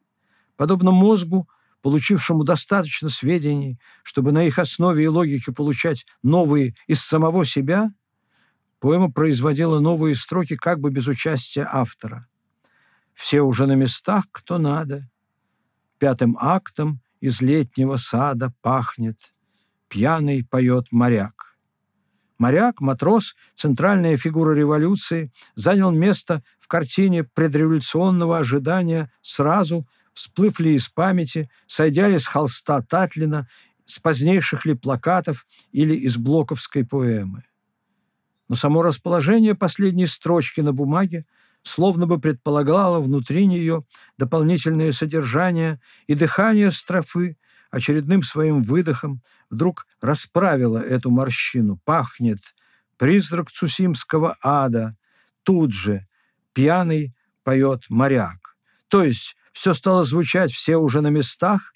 Подобно 0.57 0.93
мозгу, 0.93 1.49
получившему 1.83 2.45
достаточно 2.45 3.09
сведений, 3.09 3.81
чтобы 4.05 4.31
на 4.31 4.45
их 4.45 4.61
основе 4.61 5.03
и 5.03 5.09
логике 5.09 5.53
получать 5.53 6.07
новые 6.23 6.77
из 6.87 7.01
самого 7.01 7.45
себя, 7.45 7.91
поэма 8.79 9.11
производила 9.11 9.81
новые 9.81 10.15
строки 10.15 10.55
как 10.55 10.79
бы 10.79 10.91
без 10.91 11.09
участия 11.09 11.69
автора. 11.71 12.29
«Все 13.15 13.41
уже 13.41 13.67
на 13.67 13.75
местах, 13.75 14.27
кто 14.31 14.59
надо. 14.59 15.09
Пятым 15.99 16.37
актом 16.41 17.01
из 17.21 17.41
летнего 17.41 17.97
сада 17.97 18.53
пахнет. 18.61 19.35
Пьяный 19.89 20.45
поет 20.45 20.87
моряк». 20.91 21.57
Моряк, 22.39 22.81
матрос, 22.81 23.35
центральная 23.55 24.17
фигура 24.17 24.55
революции, 24.55 25.33
занял 25.55 25.91
место 25.91 26.43
в 26.59 26.69
картине 26.69 27.25
предреволюционного 27.25 28.39
ожидания 28.39 29.11
сразу 29.23 29.87
всплыв 30.13 30.61
ли 30.61 30.75
из 30.75 30.89
памяти, 30.89 31.51
сойдя 31.67 32.09
ли 32.09 32.19
с 32.19 32.27
холста 32.27 32.83
Татлина, 32.83 33.49
с 33.85 33.99
позднейших 33.99 34.67
ли 34.67 34.75
плакатов 34.75 35.47
или 35.73 35.95
из 35.95 36.17
блоковской 36.17 36.85
поэмы. 36.85 37.45
Но 38.49 38.57
само 38.57 38.83
расположение 38.83 39.55
последней 39.55 40.07
строчки 40.07 40.61
на 40.61 40.73
бумаге 40.73 41.27
словно 41.66 42.07
бы 42.07 42.20
предполагало 42.20 43.00
внутри 43.00 43.46
нее 43.46 43.85
дополнительное 44.18 44.92
содержание, 44.92 45.81
и 46.07 46.14
дыхание 46.14 46.70
строфы 46.70 47.37
очередным 47.70 48.22
своим 48.22 48.62
выдохом 48.62 49.20
вдруг 49.50 49.87
расправило 50.00 50.79
эту 50.79 51.11
морщину. 51.11 51.81
Пахнет 51.85 52.55
призрак 52.98 53.50
Цусимского 53.50 54.37
ада, 54.40 54.96
тут 55.42 55.72
же 55.72 56.07
пьяный 56.52 57.14
поет 57.42 57.85
моряк. 57.88 58.57
То 58.87 59.02
есть 59.02 59.37
все 59.52 59.74
стало 59.74 60.05
звучать, 60.05 60.52
все 60.52 60.76
уже 60.76 61.00
на 61.00 61.09
местах, 61.09 61.72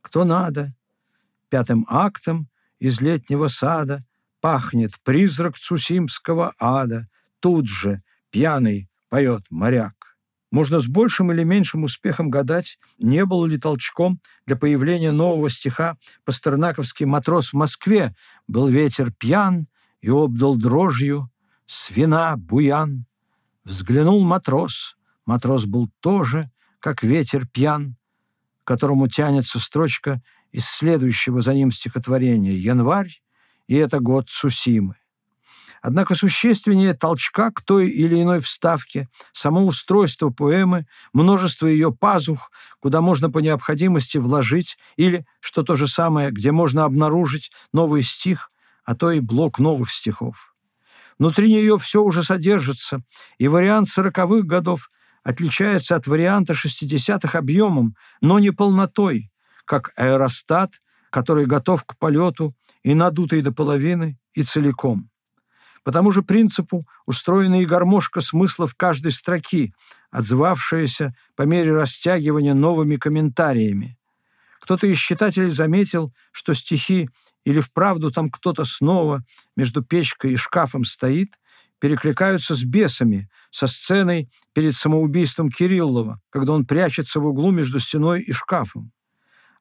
кто 0.00 0.24
надо. 0.24 0.74
Пятым 1.50 1.84
актом 1.88 2.48
из 2.78 3.02
летнего 3.02 3.48
сада 3.48 4.06
пахнет 4.40 4.98
призрак 5.02 5.58
Цусимского 5.58 6.54
ада. 6.58 7.08
Тут 7.40 7.68
же 7.68 8.02
пьяный 8.30 8.88
поет 9.14 9.44
моряк. 9.48 10.16
Можно 10.50 10.80
с 10.80 10.88
большим 10.88 11.30
или 11.30 11.44
меньшим 11.44 11.84
успехом 11.84 12.30
гадать, 12.30 12.80
не 12.98 13.24
был 13.24 13.44
ли 13.44 13.58
толчком 13.58 14.18
для 14.44 14.56
появления 14.56 15.12
нового 15.12 15.48
стиха 15.48 15.96
пастернаковский 16.24 17.06
матрос 17.06 17.50
в 17.50 17.52
Москве 17.52 18.16
«Был 18.48 18.66
ветер 18.66 19.12
пьян 19.12 19.68
и 20.00 20.10
обдал 20.10 20.56
дрожью, 20.56 21.30
свина 21.64 22.36
буян». 22.36 23.06
Взглянул 23.62 24.24
матрос, 24.24 24.96
матрос 25.26 25.64
был 25.64 25.88
тоже 26.00 26.50
как 26.80 27.04
ветер 27.04 27.46
пьян, 27.46 27.94
к 28.64 28.66
которому 28.66 29.06
тянется 29.06 29.60
строчка 29.60 30.22
из 30.50 30.64
следующего 30.68 31.40
за 31.40 31.54
ним 31.54 31.70
стихотворения 31.70 32.54
«Январь» 32.54 33.22
и 33.68 33.76
это 33.76 34.00
год 34.00 34.28
Цусимы. 34.28 34.96
Однако 35.86 36.14
существеннее 36.14 36.94
толчка 36.94 37.50
к 37.50 37.60
той 37.60 37.90
или 37.90 38.22
иной 38.22 38.40
вставке, 38.40 39.06
само 39.32 39.66
устройство 39.66 40.30
поэмы, 40.30 40.86
множество 41.12 41.66
ее 41.66 41.92
пазух, 41.92 42.50
куда 42.80 43.02
можно 43.02 43.30
по 43.30 43.40
необходимости 43.40 44.16
вложить, 44.16 44.78
или, 44.96 45.26
что 45.40 45.62
то 45.62 45.76
же 45.76 45.86
самое, 45.86 46.30
где 46.30 46.52
можно 46.52 46.84
обнаружить 46.84 47.52
новый 47.74 48.00
стих, 48.00 48.50
а 48.86 48.94
то 48.94 49.10
и 49.10 49.20
блок 49.20 49.58
новых 49.58 49.90
стихов. 49.90 50.54
Внутри 51.18 51.52
нее 51.52 51.78
все 51.78 52.02
уже 52.02 52.22
содержится, 52.22 53.02
и 53.36 53.46
вариант 53.46 53.88
сороковых 53.90 54.46
годов– 54.46 54.88
отличается 55.22 55.96
от 55.96 56.06
варианта 56.06 56.54
60-х 56.54 57.38
объемом, 57.38 57.94
но 58.22 58.38
не 58.38 58.52
полнотой, 58.52 59.28
как 59.66 59.90
аэростат, 59.96 60.80
который 61.10 61.44
готов 61.44 61.84
к 61.84 61.98
полету 61.98 62.54
и 62.82 62.94
надутый 62.94 63.42
до 63.42 63.52
половины 63.52 64.18
и 64.34 64.42
целиком. 64.42 65.10
По 65.84 65.92
тому 65.92 66.10
же 66.10 66.22
принципу 66.22 66.86
устроена 67.06 67.62
и 67.62 67.66
гармошка 67.66 68.20
смыслов 68.20 68.74
каждой 68.74 69.12
строки, 69.12 69.74
отзывавшаяся 70.10 71.14
по 71.36 71.42
мере 71.42 71.72
растягивания 71.74 72.54
новыми 72.54 72.96
комментариями. 72.96 73.98
Кто-то 74.60 74.86
из 74.86 74.96
читателей 74.96 75.50
заметил, 75.50 76.12
что 76.32 76.54
стихи 76.54 77.10
или 77.44 77.60
вправду 77.60 78.10
там 78.10 78.30
кто-то 78.30 78.64
снова 78.64 79.22
между 79.56 79.82
печкой 79.82 80.32
и 80.32 80.36
шкафом 80.36 80.84
стоит, 80.84 81.38
перекликаются 81.78 82.54
с 82.54 82.64
бесами, 82.64 83.28
со 83.50 83.66
сценой 83.66 84.30
перед 84.54 84.74
самоубийством 84.74 85.50
Кириллова, 85.50 86.20
когда 86.30 86.54
он 86.54 86.64
прячется 86.64 87.20
в 87.20 87.26
углу 87.26 87.50
между 87.50 87.78
стеной 87.78 88.22
и 88.22 88.32
шкафом. 88.32 88.90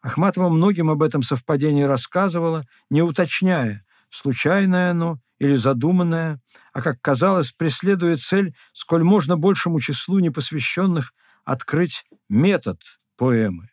Ахматова 0.02 0.48
многим 0.48 0.90
об 0.90 1.04
этом 1.04 1.22
совпадении 1.22 1.84
рассказывала, 1.84 2.66
не 2.90 3.02
уточняя, 3.02 3.86
случайное 4.10 4.92
оно 4.92 5.20
или 5.44 5.56
задуманное, 5.56 6.42
а, 6.72 6.82
как 6.82 7.02
казалось, 7.02 7.52
преследует 7.52 8.22
цель 8.22 8.56
сколь 8.72 9.04
можно 9.04 9.38
большему 9.38 9.80
числу 9.80 10.20
непосвященных 10.20 11.14
открыть 11.44 12.06
метод 12.30 12.80
поэмы. 13.18 13.70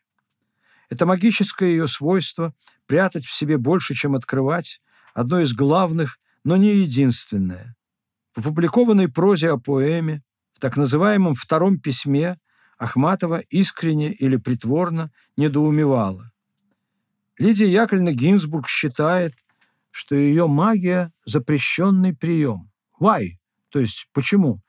Это 0.88 1.06
магическое 1.06 1.68
ее 1.68 1.86
свойство– 1.86 2.54
прятать 2.86 3.24
в 3.24 3.32
себе 3.32 3.56
больше, 3.56 3.94
чем 3.94 4.16
открывать, 4.16 4.80
одно 5.14 5.40
из 5.40 5.54
главных, 5.54 6.18
но 6.42 6.56
не 6.56 6.74
единственное. 6.74 7.76
В 8.34 8.40
опубликованной 8.40 9.08
прозе 9.08 9.52
о 9.52 9.58
поэме, 9.58 10.22
в 10.50 10.58
так 10.58 10.76
называемом 10.76 11.34
втором 11.34 11.78
письме, 11.78 12.38
Ахматова 12.78 13.40
искренне 13.50 14.12
или 14.12 14.36
притворно 14.36 15.12
недоумевала. 15.36 16.32
Лидия 17.38 17.70
Яковлевна 17.70 18.12
Гинзбург 18.12 18.66
считает, 18.66 19.34
что 19.90 20.14
ее 20.14 20.46
магия– 20.46 21.12
запрещенный 21.24 22.14
прием. 22.14 22.70
Why? 23.00 23.38
То 23.70 23.78
есть 23.78 24.08
почему? 24.12 24.62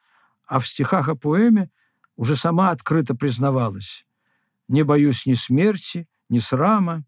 А 0.46 0.60
в 0.60 0.68
стихах 0.68 1.10
о 1.10 1.16
поэме 1.16 1.70
уже 2.16 2.36
сама 2.36 2.72
открыто 2.72 3.16
признавалась. 3.16 4.06
«Не 4.68 4.84
боюсь 4.84 5.26
ни 5.26 5.34
смерти, 5.34 6.08
ни 6.30 6.38
срама. 6.40 7.04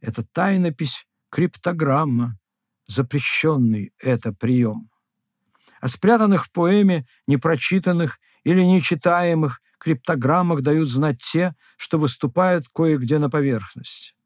Это 0.00 0.24
тайнопись, 0.24 1.06
криптограмма, 1.30 2.38
запрещенный 2.86 3.92
это 3.98 4.32
прием. 4.32 4.90
О 5.80 5.88
спрятанных 5.88 6.46
в 6.46 6.52
поэме, 6.52 7.06
непрочитанных 7.26 8.18
или 8.42 8.62
нечитаемых 8.62 9.60
криптограммах 9.78 10.62
дают 10.62 10.88
знать 10.88 11.18
те, 11.18 11.54
что 11.76 11.98
выступают 11.98 12.66
кое-где 12.74 13.18
на 13.18 13.30
поверхность. 13.30 14.16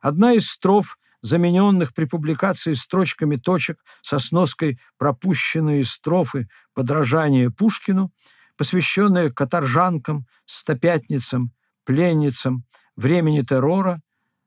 Одна 0.00 0.32
из 0.32 0.48
строф, 0.48 0.98
замененных 1.26 1.92
при 1.92 2.04
публикации 2.04 2.72
строчками 2.72 3.36
точек 3.36 3.84
со 4.00 4.18
сноской 4.18 4.78
«Пропущенные 4.96 5.84
строфы. 5.84 6.48
Подражание 6.72 7.50
Пушкину», 7.50 8.12
посвященная 8.56 9.30
каторжанкам, 9.30 10.26
стопятницам, 10.44 11.52
пленницам, 11.84 12.64
времени 12.94 13.42
террора 13.42 14.02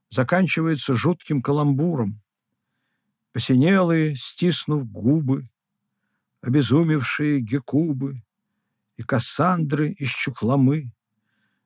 заканчивается 0.09 0.95
жутким 0.95 1.41
каламбуром. 1.41 2.21
Посинелые, 3.33 4.15
стиснув 4.15 4.89
губы, 4.89 5.49
обезумевшие 6.41 7.41
гекубы 7.41 8.23
и 8.95 9.03
Кассандры 9.03 9.89
из 9.89 10.09
Чухламы, 10.09 10.93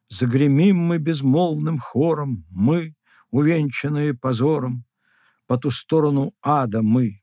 загремим 0.10 0.78
мы 0.78 0.97
безмолвным 0.97 1.78
хором, 1.78 2.45
мы, 2.49 2.95
увенчанные 3.30 4.15
позором, 4.15 4.86
по 5.53 5.59
ту 5.59 5.69
сторону 5.69 6.33
ада 6.41 6.81
мы, 6.81 7.21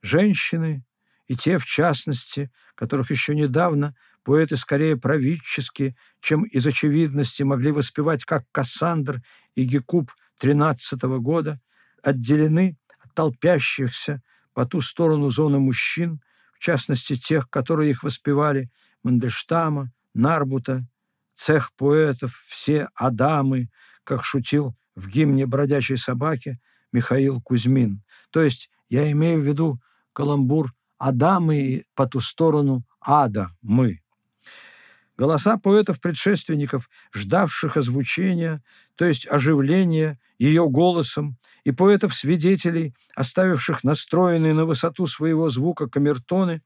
женщины 0.00 0.86
и 1.26 1.36
те, 1.36 1.58
в 1.58 1.66
частности, 1.66 2.50
которых 2.74 3.10
еще 3.10 3.34
недавно 3.34 3.94
Поэты 4.22 4.56
скорее 4.56 4.96
правительски, 4.96 5.94
чем 6.22 6.44
из 6.44 6.66
очевидности 6.66 7.42
могли 7.42 7.70
воспевать, 7.70 8.24
как 8.24 8.44
Кассандр 8.52 9.20
и 9.54 9.64
Гекуб 9.64 10.10
тринадцатого 10.38 11.18
года, 11.18 11.60
отделены 12.02 12.78
от 13.04 13.14
толпящихся 13.14 14.22
по 14.54 14.64
ту 14.64 14.80
сторону 14.80 15.28
зоны 15.28 15.58
мужчин, 15.58 16.22
в 16.54 16.60
частности 16.60 17.16
тех, 17.18 17.50
которые 17.50 17.90
их 17.90 18.02
воспевали, 18.02 18.70
Мандельштама, 19.02 19.92
Нарбута, 20.14 20.86
цех 21.34 21.74
поэтов, 21.74 22.32
все 22.48 22.88
Адамы, 22.94 23.68
как 24.04 24.24
шутил 24.24 24.74
в 24.94 25.10
гимне 25.10 25.44
«Бродячей 25.44 25.98
собаки» 25.98 26.58
Михаил 26.92 27.40
Кузьмин. 27.40 28.02
То 28.30 28.42
есть 28.42 28.70
я 28.88 29.10
имею 29.12 29.40
в 29.40 29.46
виду 29.46 29.80
каламбур 30.12 30.74
«Адамы 30.98 31.84
по 31.94 32.06
ту 32.06 32.20
сторону 32.20 32.84
ада 33.00 33.50
мы». 33.62 34.00
Голоса 35.16 35.56
поэтов-предшественников, 35.56 36.88
ждавших 37.12 37.76
озвучения, 37.76 38.62
то 38.94 39.04
есть 39.04 39.26
оживления 39.26 40.20
ее 40.38 40.68
голосом, 40.68 41.36
и 41.64 41.72
поэтов-свидетелей, 41.72 42.94
оставивших 43.16 43.82
настроенные 43.82 44.54
на 44.54 44.64
высоту 44.64 45.06
своего 45.06 45.48
звука 45.48 45.88
камертоны, 45.88 46.62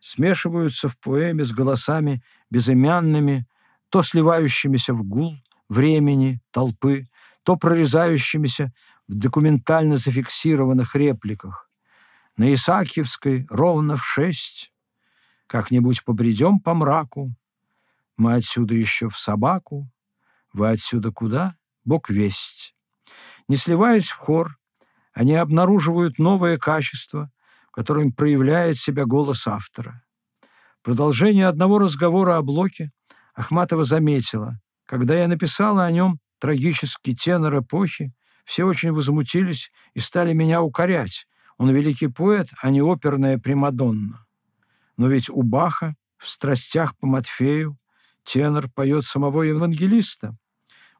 смешиваются 0.00 0.88
в 0.88 0.98
поэме 0.98 1.44
с 1.44 1.52
голосами 1.52 2.22
безымянными, 2.50 3.46
то 3.90 4.02
сливающимися 4.02 4.94
в 4.94 5.04
гул 5.04 5.36
времени, 5.68 6.40
толпы, 6.50 7.08
то 7.42 7.56
прорезающимися 7.56 8.72
в 9.08 9.14
документально 9.14 9.96
зафиксированных 9.96 10.94
репликах. 10.94 11.70
На 12.36 12.52
Исаакиевской 12.54 13.46
ровно 13.50 13.96
в 13.96 14.04
шесть 14.04 14.72
как-нибудь 15.46 16.04
побредем 16.04 16.60
по 16.60 16.72
мраку, 16.72 17.34
мы 18.16 18.34
отсюда 18.34 18.74
еще 18.74 19.08
в 19.08 19.18
собаку, 19.18 19.90
вы 20.52 20.70
отсюда 20.70 21.12
куда? 21.12 21.56
Бог 21.84 22.08
весть. 22.08 22.74
Не 23.48 23.56
сливаясь 23.56 24.08
в 24.08 24.16
хор, 24.16 24.56
они 25.12 25.34
обнаруживают 25.34 26.18
новое 26.18 26.56
качество, 26.56 27.30
которым 27.70 28.12
проявляет 28.12 28.78
себя 28.78 29.04
голос 29.04 29.46
автора. 29.46 30.02
Продолжение 30.82 31.48
одного 31.48 31.78
разговора 31.78 32.36
о 32.36 32.42
Блоке 32.42 32.92
Ахматова 33.34 33.84
заметила. 33.84 34.60
Когда 34.86 35.14
я 35.14 35.28
написала 35.28 35.84
о 35.84 35.92
нем 35.92 36.18
трагический 36.38 37.14
тенор 37.14 37.58
эпохи, 37.60 38.12
все 38.44 38.64
очень 38.64 38.92
возмутились 38.92 39.72
и 39.94 40.00
стали 40.00 40.32
меня 40.32 40.62
укорять. 40.62 41.26
Он 41.58 41.70
великий 41.70 42.08
поэт, 42.08 42.48
а 42.60 42.70
не 42.70 42.80
оперная 42.80 43.38
Примадонна. 43.38 44.26
Но 44.96 45.08
ведь 45.08 45.30
у 45.30 45.42
Баха 45.42 45.94
в 46.18 46.28
«Страстях 46.28 46.96
по 46.96 47.06
Матфею» 47.06 47.78
Тенор 48.24 48.68
поет 48.68 49.04
самого 49.04 49.42
евангелиста. 49.42 50.36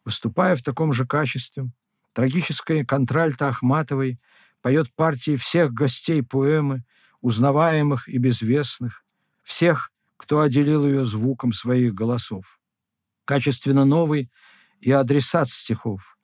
Выступая 0.05 0.57
в 0.57 0.63
таком 0.63 0.93
же 0.93 1.07
качестве, 1.07 1.71
трагическая 2.13 2.85
контральта 2.85 3.49
Ахматовой 3.49 4.21
поет 4.61 4.93
партии 4.95 5.37
всех 5.37 5.73
гостей 5.73 6.23
поэмы, 6.23 6.85
узнаваемых 7.21 8.09
и 8.09 8.19
безвестных, 8.19 9.05
всех, 9.43 9.93
кто 10.17 10.41
отделил 10.41 10.87
ее 10.87 11.05
звуком 11.05 11.53
своих 11.53 11.95
голосов. 11.95 12.61
Качественно 13.25 13.85
новый 13.85 14.31
и 14.81 14.91
адресат 14.91 15.49
стихов. 15.49 16.19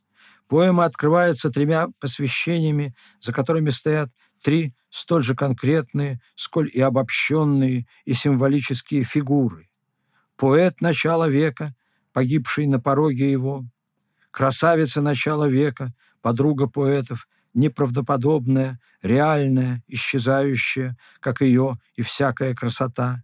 Поэма 0.48 0.84
открывается 0.84 1.50
тремя 1.50 1.88
посвящениями, 2.00 2.94
за 3.20 3.32
которыми 3.32 3.70
стоят 3.70 4.10
три 4.42 4.74
столь 4.90 5.22
же 5.22 5.34
конкретные, 5.34 6.20
сколь 6.34 6.70
и 6.72 6.80
обобщенные 6.80 7.86
и 8.04 8.14
символические 8.14 9.04
фигуры. 9.04 9.68
Поэт 10.36 10.80
начала 10.80 11.28
века, 11.28 11.74
погибший 12.12 12.66
на 12.66 12.80
пороге 12.80 13.30
его, 13.30 13.66
красавица 14.30 15.02
начала 15.02 15.46
века, 15.48 15.92
подруга 16.22 16.66
поэтов, 16.66 17.28
неправдоподобная, 17.54 18.80
реальная, 19.02 19.82
исчезающая, 19.86 20.96
как 21.20 21.40
ее 21.42 21.78
и 21.94 22.02
всякая 22.02 22.54
красота, 22.54 23.22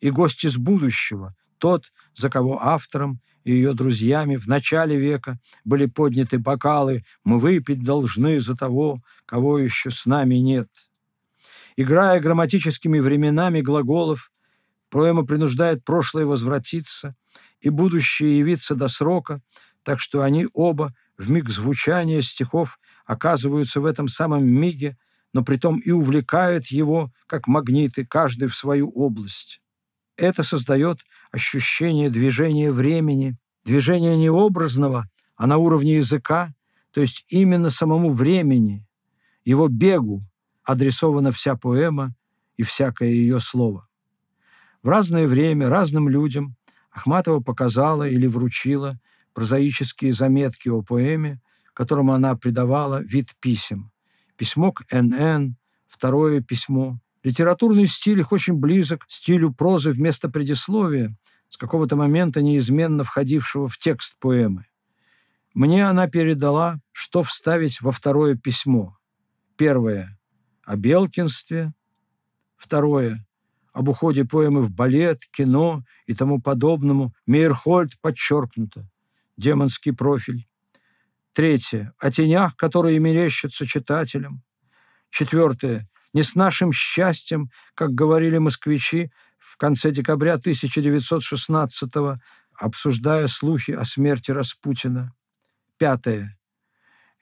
и 0.00 0.10
гость 0.10 0.44
из 0.44 0.56
будущего, 0.56 1.36
тот, 1.58 1.92
за 2.14 2.30
кого 2.30 2.60
автором 2.62 3.20
и 3.48 3.52
ее 3.52 3.72
друзьями 3.72 4.36
в 4.36 4.46
начале 4.46 4.98
века 4.98 5.38
были 5.64 5.86
подняты 5.86 6.38
бокалы 6.38 7.02
«Мы 7.24 7.38
выпить 7.38 7.82
должны 7.82 8.40
за 8.40 8.54
того, 8.54 9.00
кого 9.24 9.58
еще 9.58 9.90
с 9.90 10.04
нами 10.04 10.34
нет». 10.34 10.68
Играя 11.74 12.20
грамматическими 12.20 12.98
временами 12.98 13.62
глаголов, 13.62 14.30
Поэма 14.90 15.24
принуждает 15.24 15.82
прошлое 15.82 16.26
возвратиться 16.26 17.16
и 17.62 17.70
будущее 17.70 18.38
явиться 18.38 18.74
до 18.74 18.86
срока, 18.86 19.40
так 19.82 19.98
что 19.98 20.20
они 20.20 20.46
оба 20.52 20.94
в 21.16 21.30
миг 21.30 21.48
звучания 21.48 22.20
стихов 22.20 22.78
оказываются 23.06 23.80
в 23.80 23.86
этом 23.86 24.08
самом 24.08 24.46
миге, 24.46 24.98
но 25.32 25.42
притом 25.42 25.78
и 25.78 25.90
увлекают 25.90 26.66
его, 26.66 27.12
как 27.26 27.46
магниты, 27.46 28.04
каждый 28.04 28.48
в 28.48 28.54
свою 28.54 28.90
область. 28.90 29.62
Это 30.18 30.42
создает 30.42 31.00
ощущение 31.30 32.10
движения 32.10 32.72
времени, 32.72 33.36
движения 33.64 34.16
не 34.16 34.28
образного, 34.28 35.08
а 35.36 35.46
на 35.46 35.58
уровне 35.58 35.96
языка, 35.96 36.54
то 36.90 37.00
есть 37.00 37.24
именно 37.28 37.70
самому 37.70 38.10
времени, 38.10 38.84
его 39.44 39.68
бегу 39.68 40.24
адресована 40.64 41.30
вся 41.30 41.54
поэма 41.54 42.16
и 42.56 42.64
всякое 42.64 43.10
ее 43.10 43.38
слово. 43.38 43.88
В 44.82 44.88
разное 44.88 45.28
время 45.28 45.68
разным 45.68 46.08
людям 46.08 46.56
Ахматова 46.90 47.38
показала 47.40 48.08
или 48.08 48.26
вручила 48.26 48.98
прозаические 49.34 50.12
заметки 50.12 50.68
о 50.68 50.82
поэме, 50.82 51.40
которому 51.74 52.12
она 52.12 52.34
придавала 52.34 53.00
вид 53.00 53.36
писем. 53.38 53.92
Письмо 54.36 54.72
к 54.72 54.84
Н.Н., 54.90 55.56
второе 55.86 56.40
письмо. 56.40 56.98
Литературный 57.22 57.86
стиль 57.86 58.20
их 58.20 58.32
очень 58.32 58.54
близок 58.54 59.04
стилю 59.08 59.52
прозы 59.52 59.90
вместо 59.90 60.28
предисловия, 60.28 61.16
с 61.48 61.56
какого-то 61.56 61.96
момента 61.96 62.42
неизменно 62.42 63.04
входившего 63.04 63.68
в 63.68 63.78
текст 63.78 64.16
поэмы. 64.18 64.64
Мне 65.54 65.88
она 65.88 66.08
передала, 66.08 66.80
что 66.92 67.22
вставить 67.22 67.80
во 67.80 67.90
второе 67.90 68.36
письмо. 68.36 68.96
Первое– 69.56 70.18
о 70.64 70.76
Белкинстве, 70.76 71.72
Второе. 72.58 73.24
Об 73.72 73.88
уходе 73.88 74.24
поэмы 74.24 74.62
в 74.62 74.72
балет, 74.72 75.22
кино 75.30 75.84
и 76.06 76.14
тому 76.14 76.42
подобному 76.42 77.14
Мейерхольд 77.26 77.98
подчеркнуто. 78.00 78.90
Демонский 79.36 79.92
профиль. 79.92 80.48
Третье. 81.32 81.94
О 81.98 82.10
тенях, 82.10 82.56
которые 82.56 82.98
мерещатся 82.98 83.64
читателям. 83.64 84.42
Четвертое. 85.10 85.88
Не 86.14 86.22
с 86.22 86.34
нашим 86.34 86.72
счастьем, 86.72 87.50
как 87.74 87.90
говорили 87.92 88.38
москвичи 88.38 89.10
в 89.38 89.56
конце 89.56 89.90
декабря 89.90 90.34
1916 90.34 92.20
обсуждая 92.58 93.28
слухи 93.28 93.70
о 93.70 93.84
смерти 93.84 94.32
Распутина. 94.32 95.14
Пятое. 95.78 96.36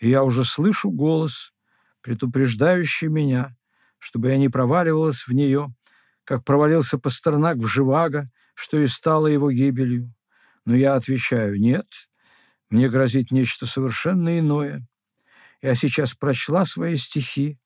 Я 0.00 0.22
уже 0.24 0.44
слышу 0.44 0.90
голос, 0.90 1.52
предупреждающий 2.00 3.08
меня, 3.08 3.54
чтобы 3.98 4.28
я 4.28 4.38
не 4.38 4.48
проваливалась 4.48 5.26
в 5.26 5.32
нее, 5.32 5.74
как 6.24 6.44
провалился 6.44 6.98
Пастернак 6.98 7.58
в 7.58 7.66
Живаго, 7.66 8.30
что 8.54 8.78
и 8.78 8.86
стало 8.86 9.26
его 9.26 9.50
гибелью. 9.50 10.12
Но 10.64 10.74
я 10.74 10.94
отвечаю, 10.94 11.60
нет, 11.60 11.86
мне 12.70 12.88
грозит 12.88 13.30
нечто 13.30 13.66
совершенно 13.66 14.38
иное. 14.38 14.86
Я 15.60 15.74
сейчас 15.74 16.14
прочла 16.14 16.64
свои 16.64 16.96
стихи, 16.96 17.58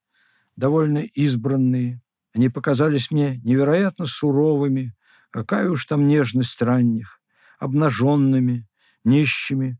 довольно 0.61 0.99
избранные. 0.99 2.03
Они 2.35 2.51
показались 2.51 3.11
мне 3.11 3.39
невероятно 3.39 4.05
суровыми, 4.05 4.95
какая 5.31 5.71
уж 5.71 5.87
там 5.87 6.07
нежность 6.07 6.61
ранних, 6.63 7.21
обнаженными, 7.59 8.69
нищими. 9.03 9.79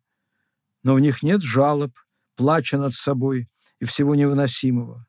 Но 0.83 0.95
в 0.95 1.01
них 1.01 1.23
нет 1.23 1.43
жалоб, 1.43 1.93
плача 2.35 2.79
над 2.79 2.95
собой 2.95 3.49
и 3.79 3.85
всего 3.85 4.15
невыносимого. 4.15 5.07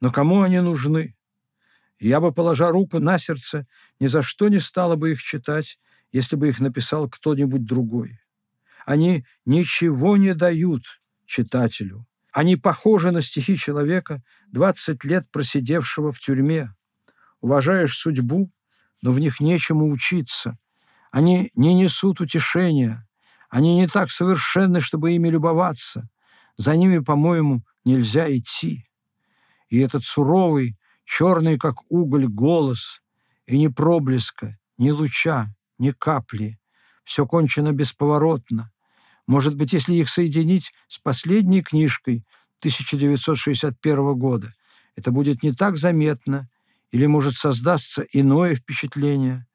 Но 0.00 0.10
кому 0.10 0.42
они 0.42 0.60
нужны? 0.60 1.16
Я 2.00 2.20
бы, 2.20 2.32
положа 2.32 2.70
руку 2.70 2.98
на 2.98 3.18
сердце, 3.18 3.66
ни 4.00 4.08
за 4.08 4.22
что 4.22 4.48
не 4.48 4.58
стала 4.58 4.96
бы 4.96 5.12
их 5.12 5.22
читать, 5.22 5.78
если 6.10 6.34
бы 6.34 6.48
их 6.48 6.58
написал 6.58 7.08
кто-нибудь 7.08 7.64
другой. 7.64 8.18
Они 8.84 9.24
ничего 9.44 10.16
не 10.16 10.34
дают 10.34 10.82
читателю. 11.24 12.07
Они 12.32 12.56
похожи 12.56 13.10
на 13.10 13.22
стихи 13.22 13.56
человека, 13.56 14.22
20 14.48 15.04
лет 15.04 15.30
просидевшего 15.30 16.12
в 16.12 16.18
тюрьме. 16.18 16.74
Уважаешь 17.40 17.96
судьбу, 17.96 18.50
но 19.02 19.12
в 19.12 19.20
них 19.20 19.40
нечему 19.40 19.90
учиться. 19.90 20.58
Они 21.10 21.50
не 21.54 21.74
несут 21.74 22.20
утешения. 22.20 23.06
Они 23.48 23.76
не 23.76 23.88
так 23.88 24.10
совершенны, 24.10 24.80
чтобы 24.80 25.12
ими 25.12 25.28
любоваться. 25.28 26.08
За 26.56 26.76
ними, 26.76 26.98
по-моему, 26.98 27.62
нельзя 27.84 28.30
идти. 28.34 28.84
И 29.68 29.78
этот 29.78 30.04
суровый, 30.04 30.76
черный, 31.04 31.58
как 31.58 31.76
уголь, 31.90 32.26
голос, 32.26 33.00
и 33.46 33.58
ни 33.58 33.68
проблеска, 33.68 34.58
ни 34.76 34.90
луча, 34.90 35.54
ни 35.78 35.90
капли. 35.90 36.58
Все 37.04 37.26
кончено 37.26 37.72
бесповоротно. 37.72 38.70
Может 39.28 39.56
быть, 39.56 39.74
если 39.74 39.94
их 39.94 40.08
соединить 40.08 40.72
с 40.88 40.98
последней 40.98 41.62
книжкой 41.62 42.24
1961 42.60 44.14
года, 44.14 44.54
это 44.96 45.12
будет 45.12 45.42
не 45.42 45.52
так 45.52 45.76
заметно, 45.76 46.48
или 46.90 47.04
может 47.04 47.34
создаться 47.34 48.06
иное 48.10 48.56
впечатление. 48.56 49.46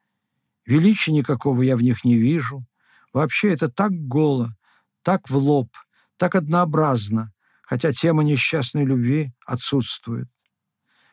Величия 0.64 1.10
никакого 1.10 1.60
я 1.62 1.76
в 1.76 1.82
них 1.82 2.04
не 2.04 2.14
вижу. 2.14 2.64
Вообще 3.12 3.52
это 3.52 3.68
так 3.68 3.90
голо, 3.90 4.56
так 5.02 5.28
в 5.28 5.36
лоб, 5.36 5.68
так 6.16 6.36
однообразно, 6.36 7.32
хотя 7.60 7.92
тема 7.92 8.22
несчастной 8.22 8.84
любви 8.84 9.32
отсутствует. 9.44 10.28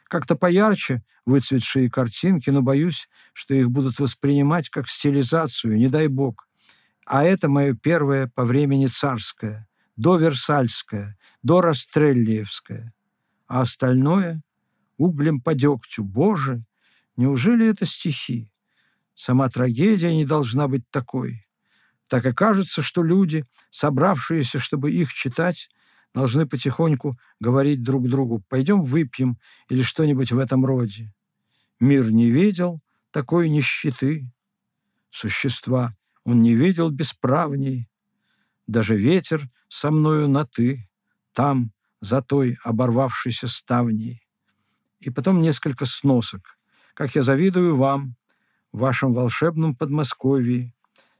Как-то 0.04 0.36
поярче 0.36 1.04
выцветшие 1.26 1.90
картинки, 1.90 2.52
но 2.52 2.62
боюсь, 2.62 3.10
что 3.34 3.56
их 3.56 3.72
будут 3.72 3.98
воспринимать 3.98 4.70
как 4.70 4.88
стилизацию, 4.88 5.78
не 5.78 5.88
дай 5.88 6.08
бог. 6.08 6.48
А 7.12 7.26
это 7.26 7.50
мое 7.50 7.74
первое 7.74 8.28
по 8.28 8.46
времени 8.46 8.86
царское, 8.88 9.68
до 9.98 10.16
Версальское, 10.16 11.18
до 11.44 11.60
Растреллиевское. 11.60 12.94
А 13.48 13.60
остальное— 13.60 14.42
углем 14.98 15.42
по 15.42 15.54
дегтю. 15.54 16.06
Боже, 16.06 16.64
неужели 17.18 17.68
это 17.68 17.86
стихи? 17.86 18.50
Сама 19.14 19.50
трагедия 19.50 20.16
не 20.16 20.24
должна 20.24 20.70
быть 20.70 20.90
такой. 20.90 21.46
Так 22.08 22.26
и 22.26 22.32
кажется, 22.32 22.82
что 22.82 23.04
люди, 23.04 23.46
собравшиеся, 23.72 24.60
чтобы 24.60 24.94
их 24.94 25.12
читать, 25.12 25.70
должны 26.14 26.48
потихоньку 26.48 27.20
говорить 27.42 27.84
друг 27.84 28.08
другу 28.08 28.42
«пойдем 28.48 28.84
выпьем» 28.84 29.38
или 29.68 29.82
что-нибудь 29.82 30.32
в 30.32 30.40
этом 30.40 30.66
роде. 30.66 31.14
Мир 31.78 32.10
не 32.10 32.32
видел 32.32 32.80
такой 33.12 33.50
нищеты. 33.50 34.32
Существа 35.10 35.94
он 36.24 36.42
не 36.42 36.56
видел 36.56 36.90
бесправней. 36.90 37.90
Даже 38.68 38.96
ветер 38.96 39.50
со 39.68 39.92
мною 39.92 40.28
на 40.28 40.46
«ты», 40.46 40.90
там, 41.34 41.72
за 42.02 42.22
той 42.22 42.58
оборвавшейся 42.64 43.48
ставней. 43.48 44.28
И 45.00 45.10
потом 45.10 45.42
несколько 45.42 45.86
сносок. 45.86 46.58
Как 46.94 47.16
я 47.16 47.24
завидую 47.24 47.76
вам, 47.76 48.16
в 48.72 48.80
вашем 48.80 49.14
волшебном 49.14 49.76
Подмосковье, 49.76 50.74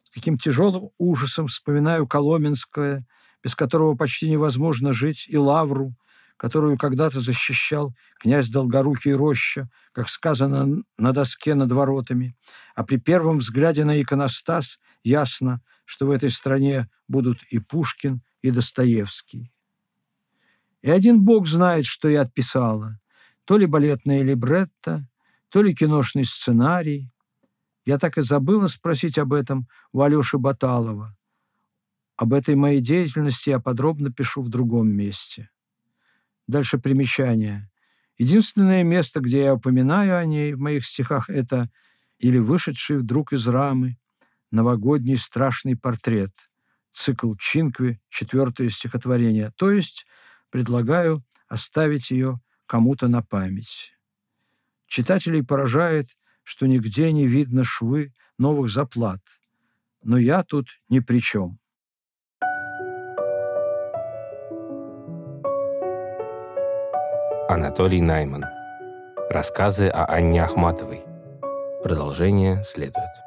с 0.04 0.10
каким 0.10 0.38
тяжелым 0.38 0.90
ужасом 0.98 1.48
вспоминаю 1.48 2.08
Коломенское– 2.08 3.06
без 3.44 3.56
которого 3.56 3.96
почти 3.96 4.30
невозможно 4.30 4.94
жить, 4.94 5.26
и 5.28 5.38
лавру, 5.38 5.96
которую 6.42 6.76
когда-то 6.76 7.22
защищал 7.22 7.96
князь 8.20 8.50
Долгорукий 8.50 9.14
Роща, 9.14 9.70
как 9.92 10.10
сказано 10.10 10.82
на 10.98 11.12
доске 11.12 11.54
над 11.54 11.72
воротами. 11.72 12.36
А 12.74 12.84
при 12.84 12.98
первом 12.98 13.38
взгляде 13.38 13.86
на 13.86 14.02
иконостас 14.02 14.80
ясно, 15.04 15.62
что 15.86 16.08
в 16.08 16.10
этой 16.10 16.32
стране 16.32 16.90
будут 17.08 17.44
и 17.52 17.60
Пушкин, 17.60 18.24
и 18.42 18.50
Достоевский. 18.50 19.54
И 20.82 20.90
один 20.90 21.22
бог 21.22 21.46
знает, 21.48 21.86
что 21.86 22.10
я 22.10 22.22
отписала. 22.22 23.00
То 23.46 23.60
ли 23.60 23.68
балетное 23.68 24.24
либретто, 24.24 25.08
то 25.50 25.62
ли 25.62 25.76
киношный 25.76 26.26
сценарий. 26.26 27.12
Я 27.86 28.00
так 28.00 28.18
и 28.18 28.22
забыла 28.22 28.66
спросить 28.66 29.20
об 29.20 29.34
этом 29.34 29.68
у 29.92 30.02
Алёши 30.02 30.40
Баталова. 30.40 31.16
Об 32.16 32.34
этой 32.34 32.56
моей 32.56 32.82
деятельности 32.82 33.52
я 33.52 33.60
подробно 33.60 34.12
пишу 34.12 34.42
в 34.42 34.50
другом 34.50 34.90
месте. 34.90 35.52
Дальше 36.48 36.78
примечание. 36.78 37.70
Единственное 38.18 38.84
место, 38.84 39.20
где 39.20 39.44
я 39.44 39.54
упоминаю 39.56 40.18
о 40.18 40.26
ней 40.26 40.54
в 40.54 40.60
моих 40.60 40.86
стихах, 40.86 41.30
это 41.30 41.70
или 42.20 42.38
вышедший 42.38 42.98
вдруг 42.98 43.34
из 43.34 43.48
рамы 43.48 43.98
новогодний 44.52 45.18
страшный 45.18 45.76
портрет, 45.76 46.32
цикл 46.92 47.34
Чинкви, 47.36 48.02
четвертое 48.10 48.70
стихотворение, 48.70 49.52
то 49.56 49.72
есть 49.72 50.06
предлагаю 50.50 51.24
оставить 51.48 52.12
ее 52.12 52.40
кому-то 52.66 53.08
на 53.08 53.24
память. 53.24 53.94
Читателей 54.88 55.44
поражает, 55.44 56.18
что 56.44 56.68
нигде 56.68 57.12
не 57.12 57.28
видно 57.28 57.64
швы 57.64 58.14
новых 58.38 58.70
заплат, 58.70 59.22
но 60.04 60.18
я 60.18 60.44
тут 60.44 60.68
ни 60.90 61.00
при 61.00 61.22
чем. 61.22 61.61
Анатолий 67.52 68.00
Найман. 68.00 68.46
Рассказы 69.30 69.90
о 69.90 70.06
Анне 70.06 70.42
Ахматовой. 70.42 71.02
Продолжение 71.84 72.64
следует. 72.64 73.21